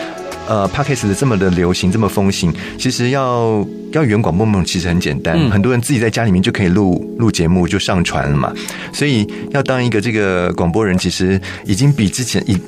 [0.51, 8.53] 呃，Podcast 的这么的流行，这么风行，其实要要圆广播梦其实很简单，嗯，很多人自己在家里面就可以录录节目就上传了嘛。
[8.93, 12.59] 所以要当一个这个广播人，其实已经比之前以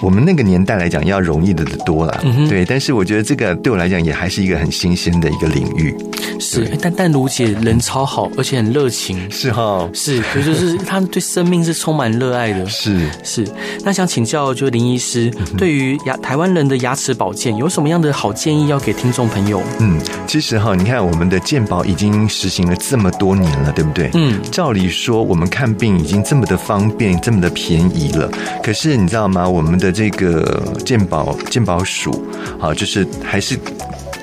[0.00, 2.20] 我们那个年代来讲要容易的多了。
[2.24, 5.94] 嗯，对，但是我觉得这个对我来讲也还是一个很新鲜的一个领域。
[6.38, 9.30] 是，但但卢姐人超好，而且很热情。
[9.30, 12.66] 是哈，是，可就是他对生命是充满热爱的。
[12.68, 13.46] 是是，
[13.84, 19.62] 那想请教，就是林医师，嗯、对于牙台湾人的牙齿保健有什么样的好建议要给听众朋友？
[19.80, 24.10] 嗯，其实哈，你看我们的健保已经实行了这么多年了，对不对？
[24.14, 28.30] 嗯，照理说我们看病已经这么的方便，这么的便宜了。
[28.62, 29.48] 可是你知道吗？
[29.48, 32.24] 我们的这个健保健保署
[32.60, 33.58] 啊，就是还是。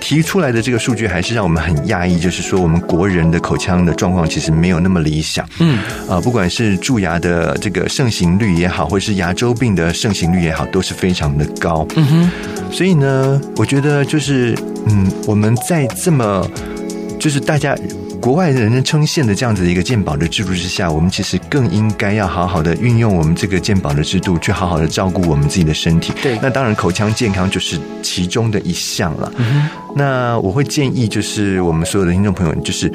[0.08, 5.46] 提出来的这个数据还是让我们很讶异，就是说我们国人的口腔的状况其实没有那么理想。
[5.60, 11.86] 嗯，啊，不管是蛀牙的这个盛行率也好，或是牙周病的盛行率也好，都是非常的高。
[11.98, 12.32] 嗯哼，
[12.72, 16.50] 所以呢，我觉得就是，嗯，我们在这么，
[17.20, 17.76] 就是大家。
[18.22, 26.14] 国外人人称羡的这样子的一个鉴宝的制度之下，我们其实更应该要好好的运用我们这个鉴宝的制度，去好好的照顾我们自己的身体。
[26.22, 29.32] 对，那当然口腔健康就是其中的一项了。
[29.38, 32.92] 嗯，那我会建议就是我们所有的听众朋友，就是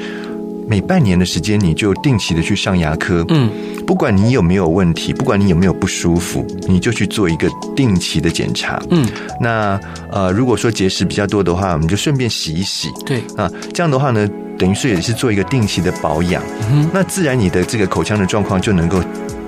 [0.67, 3.25] 每半年的时间，你就定期的去上牙科。
[3.29, 3.49] 嗯，
[3.85, 8.81] 不管你有没有问题，不管你有没有不舒服，你就去做一个定期的检查。
[8.89, 9.05] 嗯，
[9.39, 12.89] 那呃，如果说结石比较多的话，我们就顺便洗一洗。
[13.05, 16.41] 对啊，这样的话呢，等于是也是做一个定期的保养。
[16.71, 19.02] 嗯，那自然你的这个口腔的状况就能够。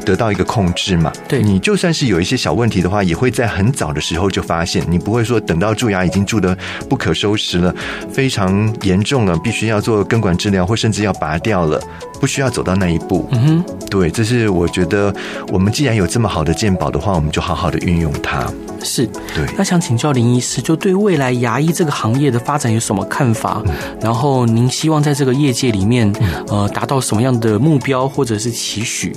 [0.06, 1.12] 得到一个控制嘛？
[1.28, 6.56] 对，你就算是有一些小问题的话，也会在很早的时候就发现，你不会说等到蛀牙已经蛀得
[6.88, 7.74] 不可收拾了，
[8.12, 11.82] 非常严重了，必须要做根管治疗，或甚至要拔掉了，
[12.22, 13.28] 不需要走到那一步。
[13.32, 15.14] 嗯哼，对，这是我觉得
[15.47, 18.45] 我们既然有这么好的鉴宝的话，我们就好好的运用它。
[18.84, 19.45] 是，对。
[19.58, 23.64] 那想请教林医师，就对未来牙医这个行业的发展有什么看法？
[23.66, 26.14] 嗯、然后您希望在这个业界里面，
[26.49, 29.12] 呃，达到什么样的目标或者是期许？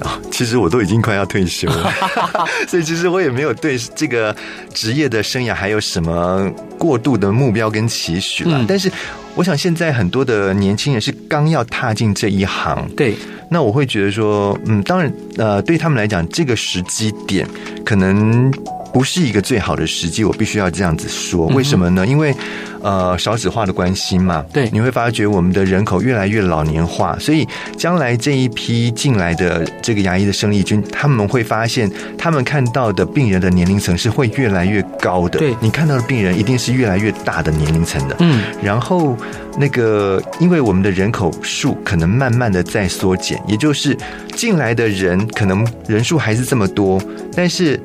[0.00, 1.92] 啊，其实我都已经快要退休了，
[2.68, 4.34] 所以其实我也没有对这个
[4.72, 8.58] 职业的生涯还有什么过度的目标跟期许了。
[8.58, 8.90] 嗯、但是，
[9.34, 13.14] 我想现在很多的年轻人是刚要踏进这一行，对，
[13.50, 17.48] 那我会觉得说，嗯，当然，呃，对他们来讲，这个时机点
[17.84, 18.52] 可能。
[18.92, 21.46] 不是一个最好的时机，我必须要这样子说。
[21.48, 22.06] 为什么呢？
[22.06, 22.34] 因为，
[22.82, 24.44] 呃，少子化的关系嘛。
[24.52, 35.38] 对，你会发觉我们的人口越来越老年化，所以将来这一批进来的这个牙医的生力军，他们会发现，他们看到的病人的年龄层是会越来越高的。
[35.38, 38.16] 对，你看到的病人一定是越来越大的年龄层的。
[38.20, 39.16] 嗯，然后
[39.58, 43.96] 那个，因为我们的人口数可能慢慢的在缩减，也就是
[44.34, 47.00] 进来的人可能人数还是这么多，
[47.36, 47.78] 但是。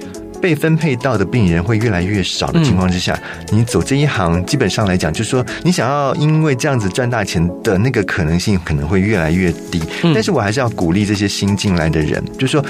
[0.44, 3.18] 被分配到的病人会越来越少的情况之下，
[3.50, 9.82] 你走这一行，基本上来讲，就是说你想要因为这样子赚大钱的那个可能性可能会越来越低。
[10.14, 12.66] 但是我还是要鼓励这些新进来的人，就是说，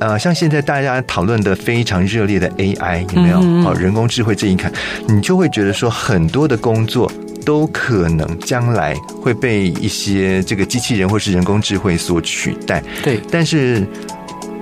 [0.00, 3.68] 呃，像现在大家讨论的非常热烈的 AI 有没有？
[3.68, 4.72] 哦，人工智慧这一看，
[5.06, 7.12] 你就会觉得说很多的工作
[7.44, 12.82] 都可能将来会被一些这个机器人或是人工智慧所取代。
[13.02, 13.86] 对，但是。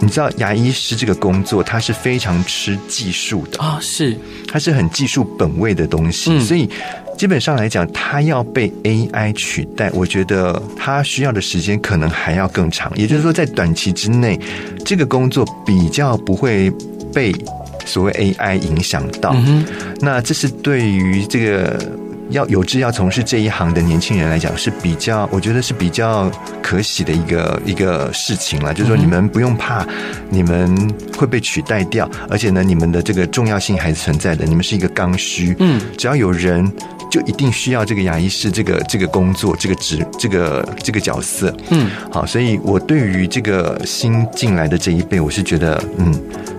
[0.02, 6.68] 你知道牙医师这个工作，它是非常吃技术的啊，是，它是很技术本位的东西，所以
[7.16, 12.90] 基本上来讲，它要被 AI 取代，我觉得它需要的时间可能还要更长。
[12.96, 14.36] 也就是说，在短期之内，
[14.84, 16.68] 这个工作比较不会
[17.14, 17.32] 被
[17.86, 19.36] 所谓 AI 影响到。
[20.00, 21.80] 那这是对于这个。
[22.32, 26.30] 要有志要从事这一行的年轻人来讲是比较，我觉得是比较
[26.62, 28.74] 可喜的一个一个事情了。
[28.74, 29.86] 就是说，你们不用怕，
[30.30, 34.44] 你们会被取代掉，而且呢，你们的这个重要性还是存在的。
[34.44, 36.70] 你们是一个刚需，嗯，只要有人，
[37.10, 46.12] 就一定需要这个牙医师这个这个工作，这个职，这个这个角色，嗯，好，所以我对于这个新进来的这一辈，我是觉得，嗯，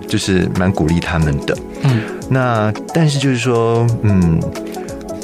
[0.08, 2.00] 就是蛮鼓励他们的，嗯，
[2.30, 4.40] 那但是就是说，嗯。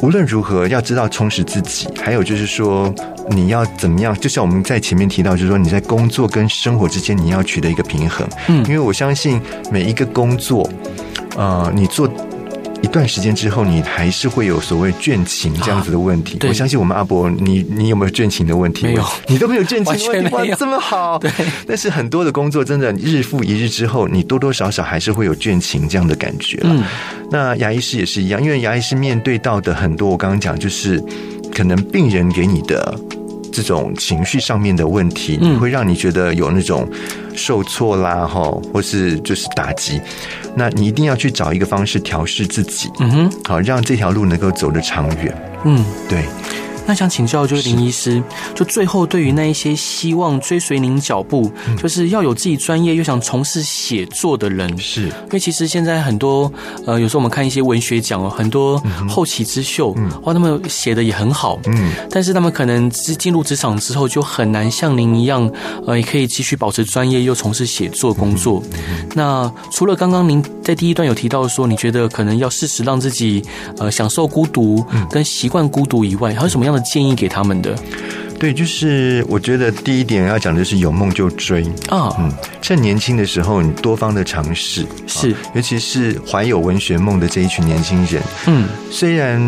[0.03, 2.92] 无论如何，要知道充实自己，还有就是说，
[3.28, 4.14] 你要怎么样？
[4.18, 8.26] 就像我们在前面提到，就是说你在工作跟生活之间，你要取得一个平衡。
[8.48, 9.40] 嗯，因为我相信
[9.70, 10.68] 每一个工作，
[11.36, 12.11] 呃，你做。
[12.82, 16.38] 一段时间之后，你还是会有所谓倦勤这样子的问题。
[16.38, 18.86] 啊、我相信我们阿伯，你你有没有倦勤的问题？
[18.86, 20.50] 没有，你都没有倦勤的问题。
[20.50, 21.18] 哇，这么好。
[21.18, 21.30] 对，
[21.66, 26.70] 但是很多的工作真的日复一日之后，你多多少少还是会有倦勤这样的感觉了。
[26.70, 26.84] 嗯，
[27.30, 31.02] 那牙医师也是一样，因为牙医师面对到的很多，我刚刚讲就是
[31.54, 32.98] 可能病人给你的。
[33.53, 36.88] 这种情绪上面的问题，你会让你觉得有那种
[37.34, 40.01] 受挫啦，哈，或是就是打击。
[40.55, 45.36] 那你一定要去找一个方式调试自己，嗯哼，好，让这条路能够走得长远。
[45.64, 46.24] 嗯，对。
[46.86, 48.22] 那想请教，就是林医师，
[48.54, 51.50] 就最后对于那一些希望追随您脚步，
[51.80, 55.06] 就是要有自己专业又想从事写作的人，是。
[55.06, 56.52] 因为其实现在很多
[56.86, 65.48] 呃，有时候我们看一些文学奖哦，很多后起之秀，哇，他们写的也很好，嗯，但是他们可能进进入职场之后，就很难像您一样，
[65.86, 68.62] 呃，也可以继续保持专业又从事写作工作。
[69.14, 73.42] 那除了刚刚您在第一段有提到说，你觉得可能要适时让自己
[73.78, 76.80] 呃享受孤独跟习惯孤独以外，还有什么样的？
[76.80, 77.76] 建议给他们的，
[78.36, 81.62] 对，就是我觉得第一点要讲的是有梦就追。
[81.88, 89.40] 啊，嗯，趁年轻的时候你多方的尝试，是，尤其是怀有文学梦的这一群年轻人，嗯，虽然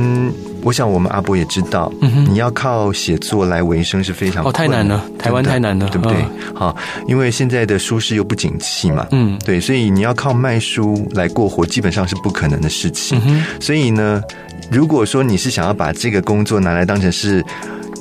[0.63, 6.17] 我想我们阿伯也知道，嗯，你要靠写作来维生是非常哦太难了，台湾太难了，对不对？
[6.55, 6.75] 好，
[7.07, 13.21] 因为现在的书市又不景气嘛，嗯，对，所以你要靠卖书来过活，基本上是不可能的事情，
[13.61, 14.23] 所以呢。
[14.71, 17.45] 如果说你是想要把这个工作拿来当成是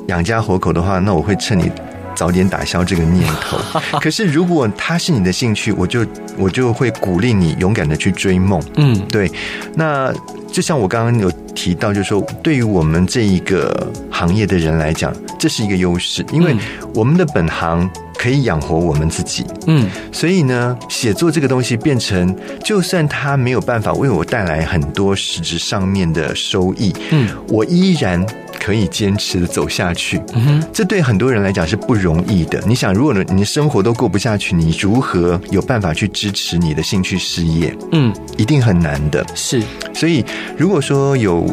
[0.07, 1.69] 养家活口的话，那我会趁你
[2.15, 3.59] 早点打消这个念头。
[3.99, 6.05] 可是如果它是你的兴趣，我就
[6.37, 8.61] 我就会鼓励你勇敢的去追梦。
[8.77, 9.29] 嗯，对。
[9.75, 10.13] 那
[10.51, 16.55] 就像我刚刚有提到，就是说，对于我们这一个行业的人来讲，这是一个优势，因为
[16.93, 19.45] 我们的本行可以养活我们自己。
[19.67, 28.25] 嗯，所以呢，写作这个东西变成，就算它没有办法为我带来很多实质上面的收益，嗯，我依然。
[28.63, 30.21] 可以坚持的走下去，
[30.71, 32.61] 这对很多人来讲是不容易的。
[32.67, 37.75] 你想，如果你生活都过不下去，你如何有办法去支持你的兴趣事业？
[37.91, 39.25] 嗯，一定很难的。
[39.33, 39.63] 是，
[39.95, 40.23] 所以
[40.55, 41.43] 如果说有，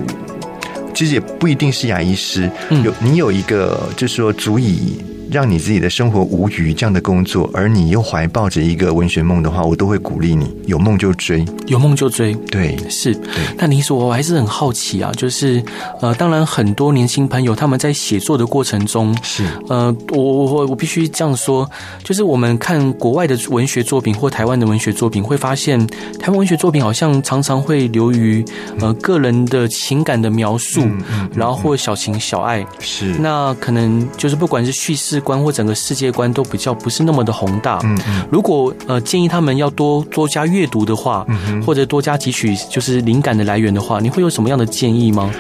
[0.92, 2.50] 其实也不一定是牙医师，
[2.84, 5.02] 有你有一个，就是说足以。
[5.30, 12.34] 让你自己的生活无余这样的工作，而你又怀抱着一个文学梦的话，我都会鼓励你，有梦就追，有梦就追。
[12.50, 13.18] 对，是。
[13.56, 15.62] 那你说我还是很好奇啊，就是
[16.00, 21.68] 呃，当然很多年轻朋友他们在写作的过程中，是呃，我我我必须这样说，
[22.02, 25.78] 就是我们看国外的文学作品或台湾的文学作品，会发现
[26.18, 28.44] 台湾文学作品好像常常会流于
[28.80, 33.14] 呃个人的情感的描述，嗯嗯、然后或小情小爱，是。
[33.18, 35.17] 那可能就是不管是叙事。
[35.20, 37.78] 观或整个世界观都比较不是那么的宏大。
[37.84, 45.32] 嗯嗯，如果呃建议他们要多多加阅读的话，嗯，或者多加汲取就是灵感的来源的话，你会有什么样的建议吗？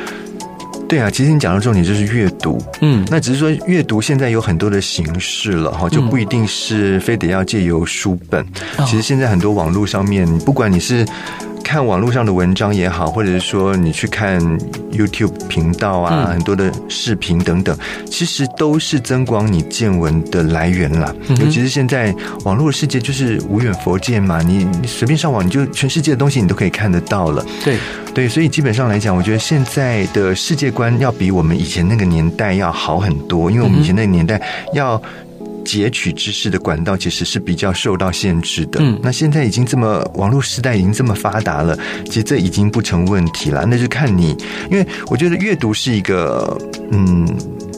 [0.88, 2.58] 对啊，其实你讲的重点就是阅读。
[2.80, 8.42] 嗯，那只是说阅读现在有很多的形式了哈，就不一定是非得要借由书本。
[8.78, 8.86] 嗯。
[8.86, 11.06] 其实现在很多网络上面，不管你是。
[11.62, 14.40] 看网络上的文章也好，或者是说你去看
[14.90, 17.76] YouTube 频道啊，嗯、很多的视频等等，
[18.10, 21.14] 其实都是增广你见闻的来源啦。
[21.28, 27.44] 嗯、尤其是现在网络世界就是无远佛界嘛，你你随便上网，你就全世界的东西你都可以看得到了。
[27.64, 27.76] 对
[28.14, 34.40] 对，所以基本上来讲，我觉得现在的世界观要比我们以前那个年代要好很多，因为我们以前那个年代
[34.72, 35.00] 要。
[35.68, 38.80] 截取知识的管道其实是比较受到限制的。
[38.80, 43.66] 嗯，那现在已经这么网络时代已经这么发达了，其实这已经不成问题了。
[43.66, 44.34] 那就看你，
[44.70, 46.56] 因为我觉得阅读是一个
[46.90, 47.28] 嗯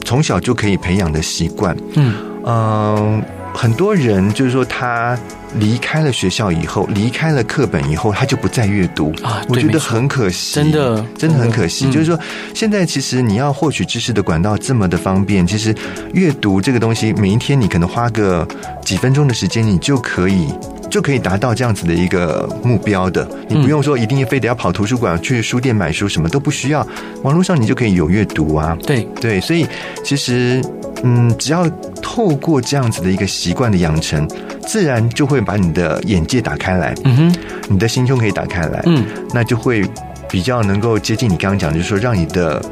[0.05, 1.75] 从小就可以培养的习惯。
[1.95, 2.15] 嗯
[2.45, 2.45] 嗯。
[2.45, 3.21] 呃
[3.53, 5.19] 很多人就是说，他
[5.55, 9.41] 离开了学校以后，离开了课本以后，他就不再阅读啊。
[9.49, 11.91] 我觉得很可惜，真的，真的很可惜。
[11.91, 12.17] 就是说，
[12.53, 15.75] 现在其实你要获取知识的管道这么的方便，其实
[16.13, 18.47] 阅读这个东西，每一天你可能花个
[18.83, 20.47] 几分钟的时间，你就可以
[20.91, 23.27] 就可以达到这样子的一个目标的。
[23.47, 26.85] 你不用说一定非得要跑图书馆去书店买书，什么都不需要，
[27.23, 28.77] 网络上你就可以有阅读啊。
[28.85, 29.65] 对对，所以
[30.03, 30.61] 其实。
[31.03, 31.67] 嗯，只要
[31.99, 34.27] 透过这样子的一个习惯的养成，
[34.67, 36.93] 自然就会把你的眼界打开来。
[37.05, 37.35] 嗯哼，
[37.69, 38.83] 你的心胸可以打开来。
[38.85, 39.83] 嗯，那就会
[40.29, 42.63] 比较能够接近你刚刚讲，就是说让你的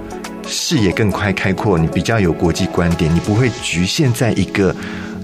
[0.45, 4.75] 视野更快开阔，你比较有国际观点，你不会局限在一个。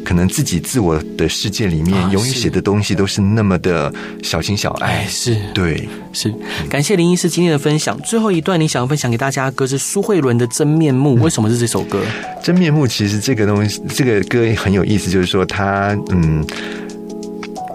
[0.06, 3.91] 可能自己自我的世界里面，永远写的东西都是那么的
[4.24, 4.99] 小情小爱。
[4.99, 6.34] 哎，是对，是。
[6.70, 7.99] 感谢林医师今天的分享。
[8.03, 11.99] 最后一段，你想要分享给大家的歌是苏慧伦的《真面目》，为什么是这首歌？
[12.06, 16.45] 嗯，真面目其实这个东西，这个歌很有意思，就是说他嗯，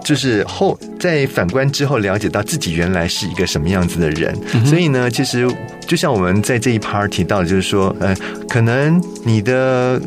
[0.03, 4.33] 就是后在反观之后，了解到自己原来是一个什么样子的人。
[4.53, 5.47] 嗯，所以呢，其实
[5.85, 8.15] 就像我们在这一 part 提到的，就是说，呃，
[8.47, 10.01] 可能你的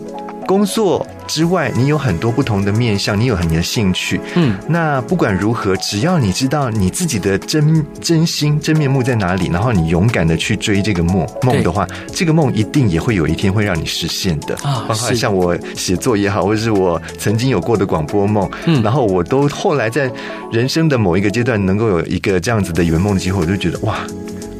[0.47, 1.07] 工作。
[1.27, 4.21] 之外，你有很多不同的面向，你有很多的兴趣。
[4.35, 14.85] 嗯，那不管如何，只要你知道你自己的真真心、真面目在哪里，然后你勇敢的去追这个梦梦的话，这个梦一定也会有一天会让你实现的啊！
[14.87, 20.13] 包括像我写作也好，或者是我曾经有过的广播梦，嗯，然后我都后来在
[20.53, 23.97] 人生的某一个阶段能够有一个这样子的圆梦的机会，我就觉得哇。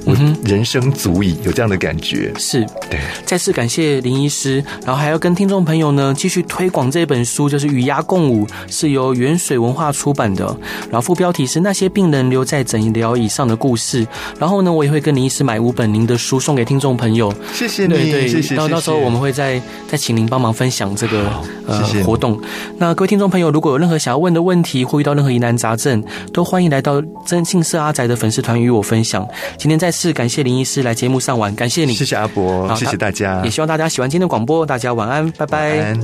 [0.05, 2.33] 我人生足矣，有这样的感觉。
[2.39, 3.01] 是，对。
[3.25, 10.45] 再次感谢林医师，然后还要跟听众朋友呢继续推广这本书，就是《与鸭共舞》，是由原水文化出版的。
[10.91, 14.05] 然后副标题是《那些病人留在诊疗椅上的故事》。
[14.39, 17.33] 然后呢，我也会跟林医师买五本您的书送给听众朋友。
[17.53, 18.55] 谢谢你，对对，谢谢。
[18.57, 21.31] 到到时候我们会再再请您帮忙分享这个
[21.67, 22.39] 呃活动。
[22.79, 26.03] 那各位听众朋友，如果有任何想要问的问题，或遇到任何疑难杂症，
[26.33, 29.27] 都欢迎来到征信社阿宅的粉丝团与我分享。
[29.57, 30.83] 今天再是感谢林医师。
[30.83, 35.97] 来节目上晚，感谢你，谢谢阿伯，谢谢大家，也希望大家喜欢今天的广播，大家晚安，拜拜。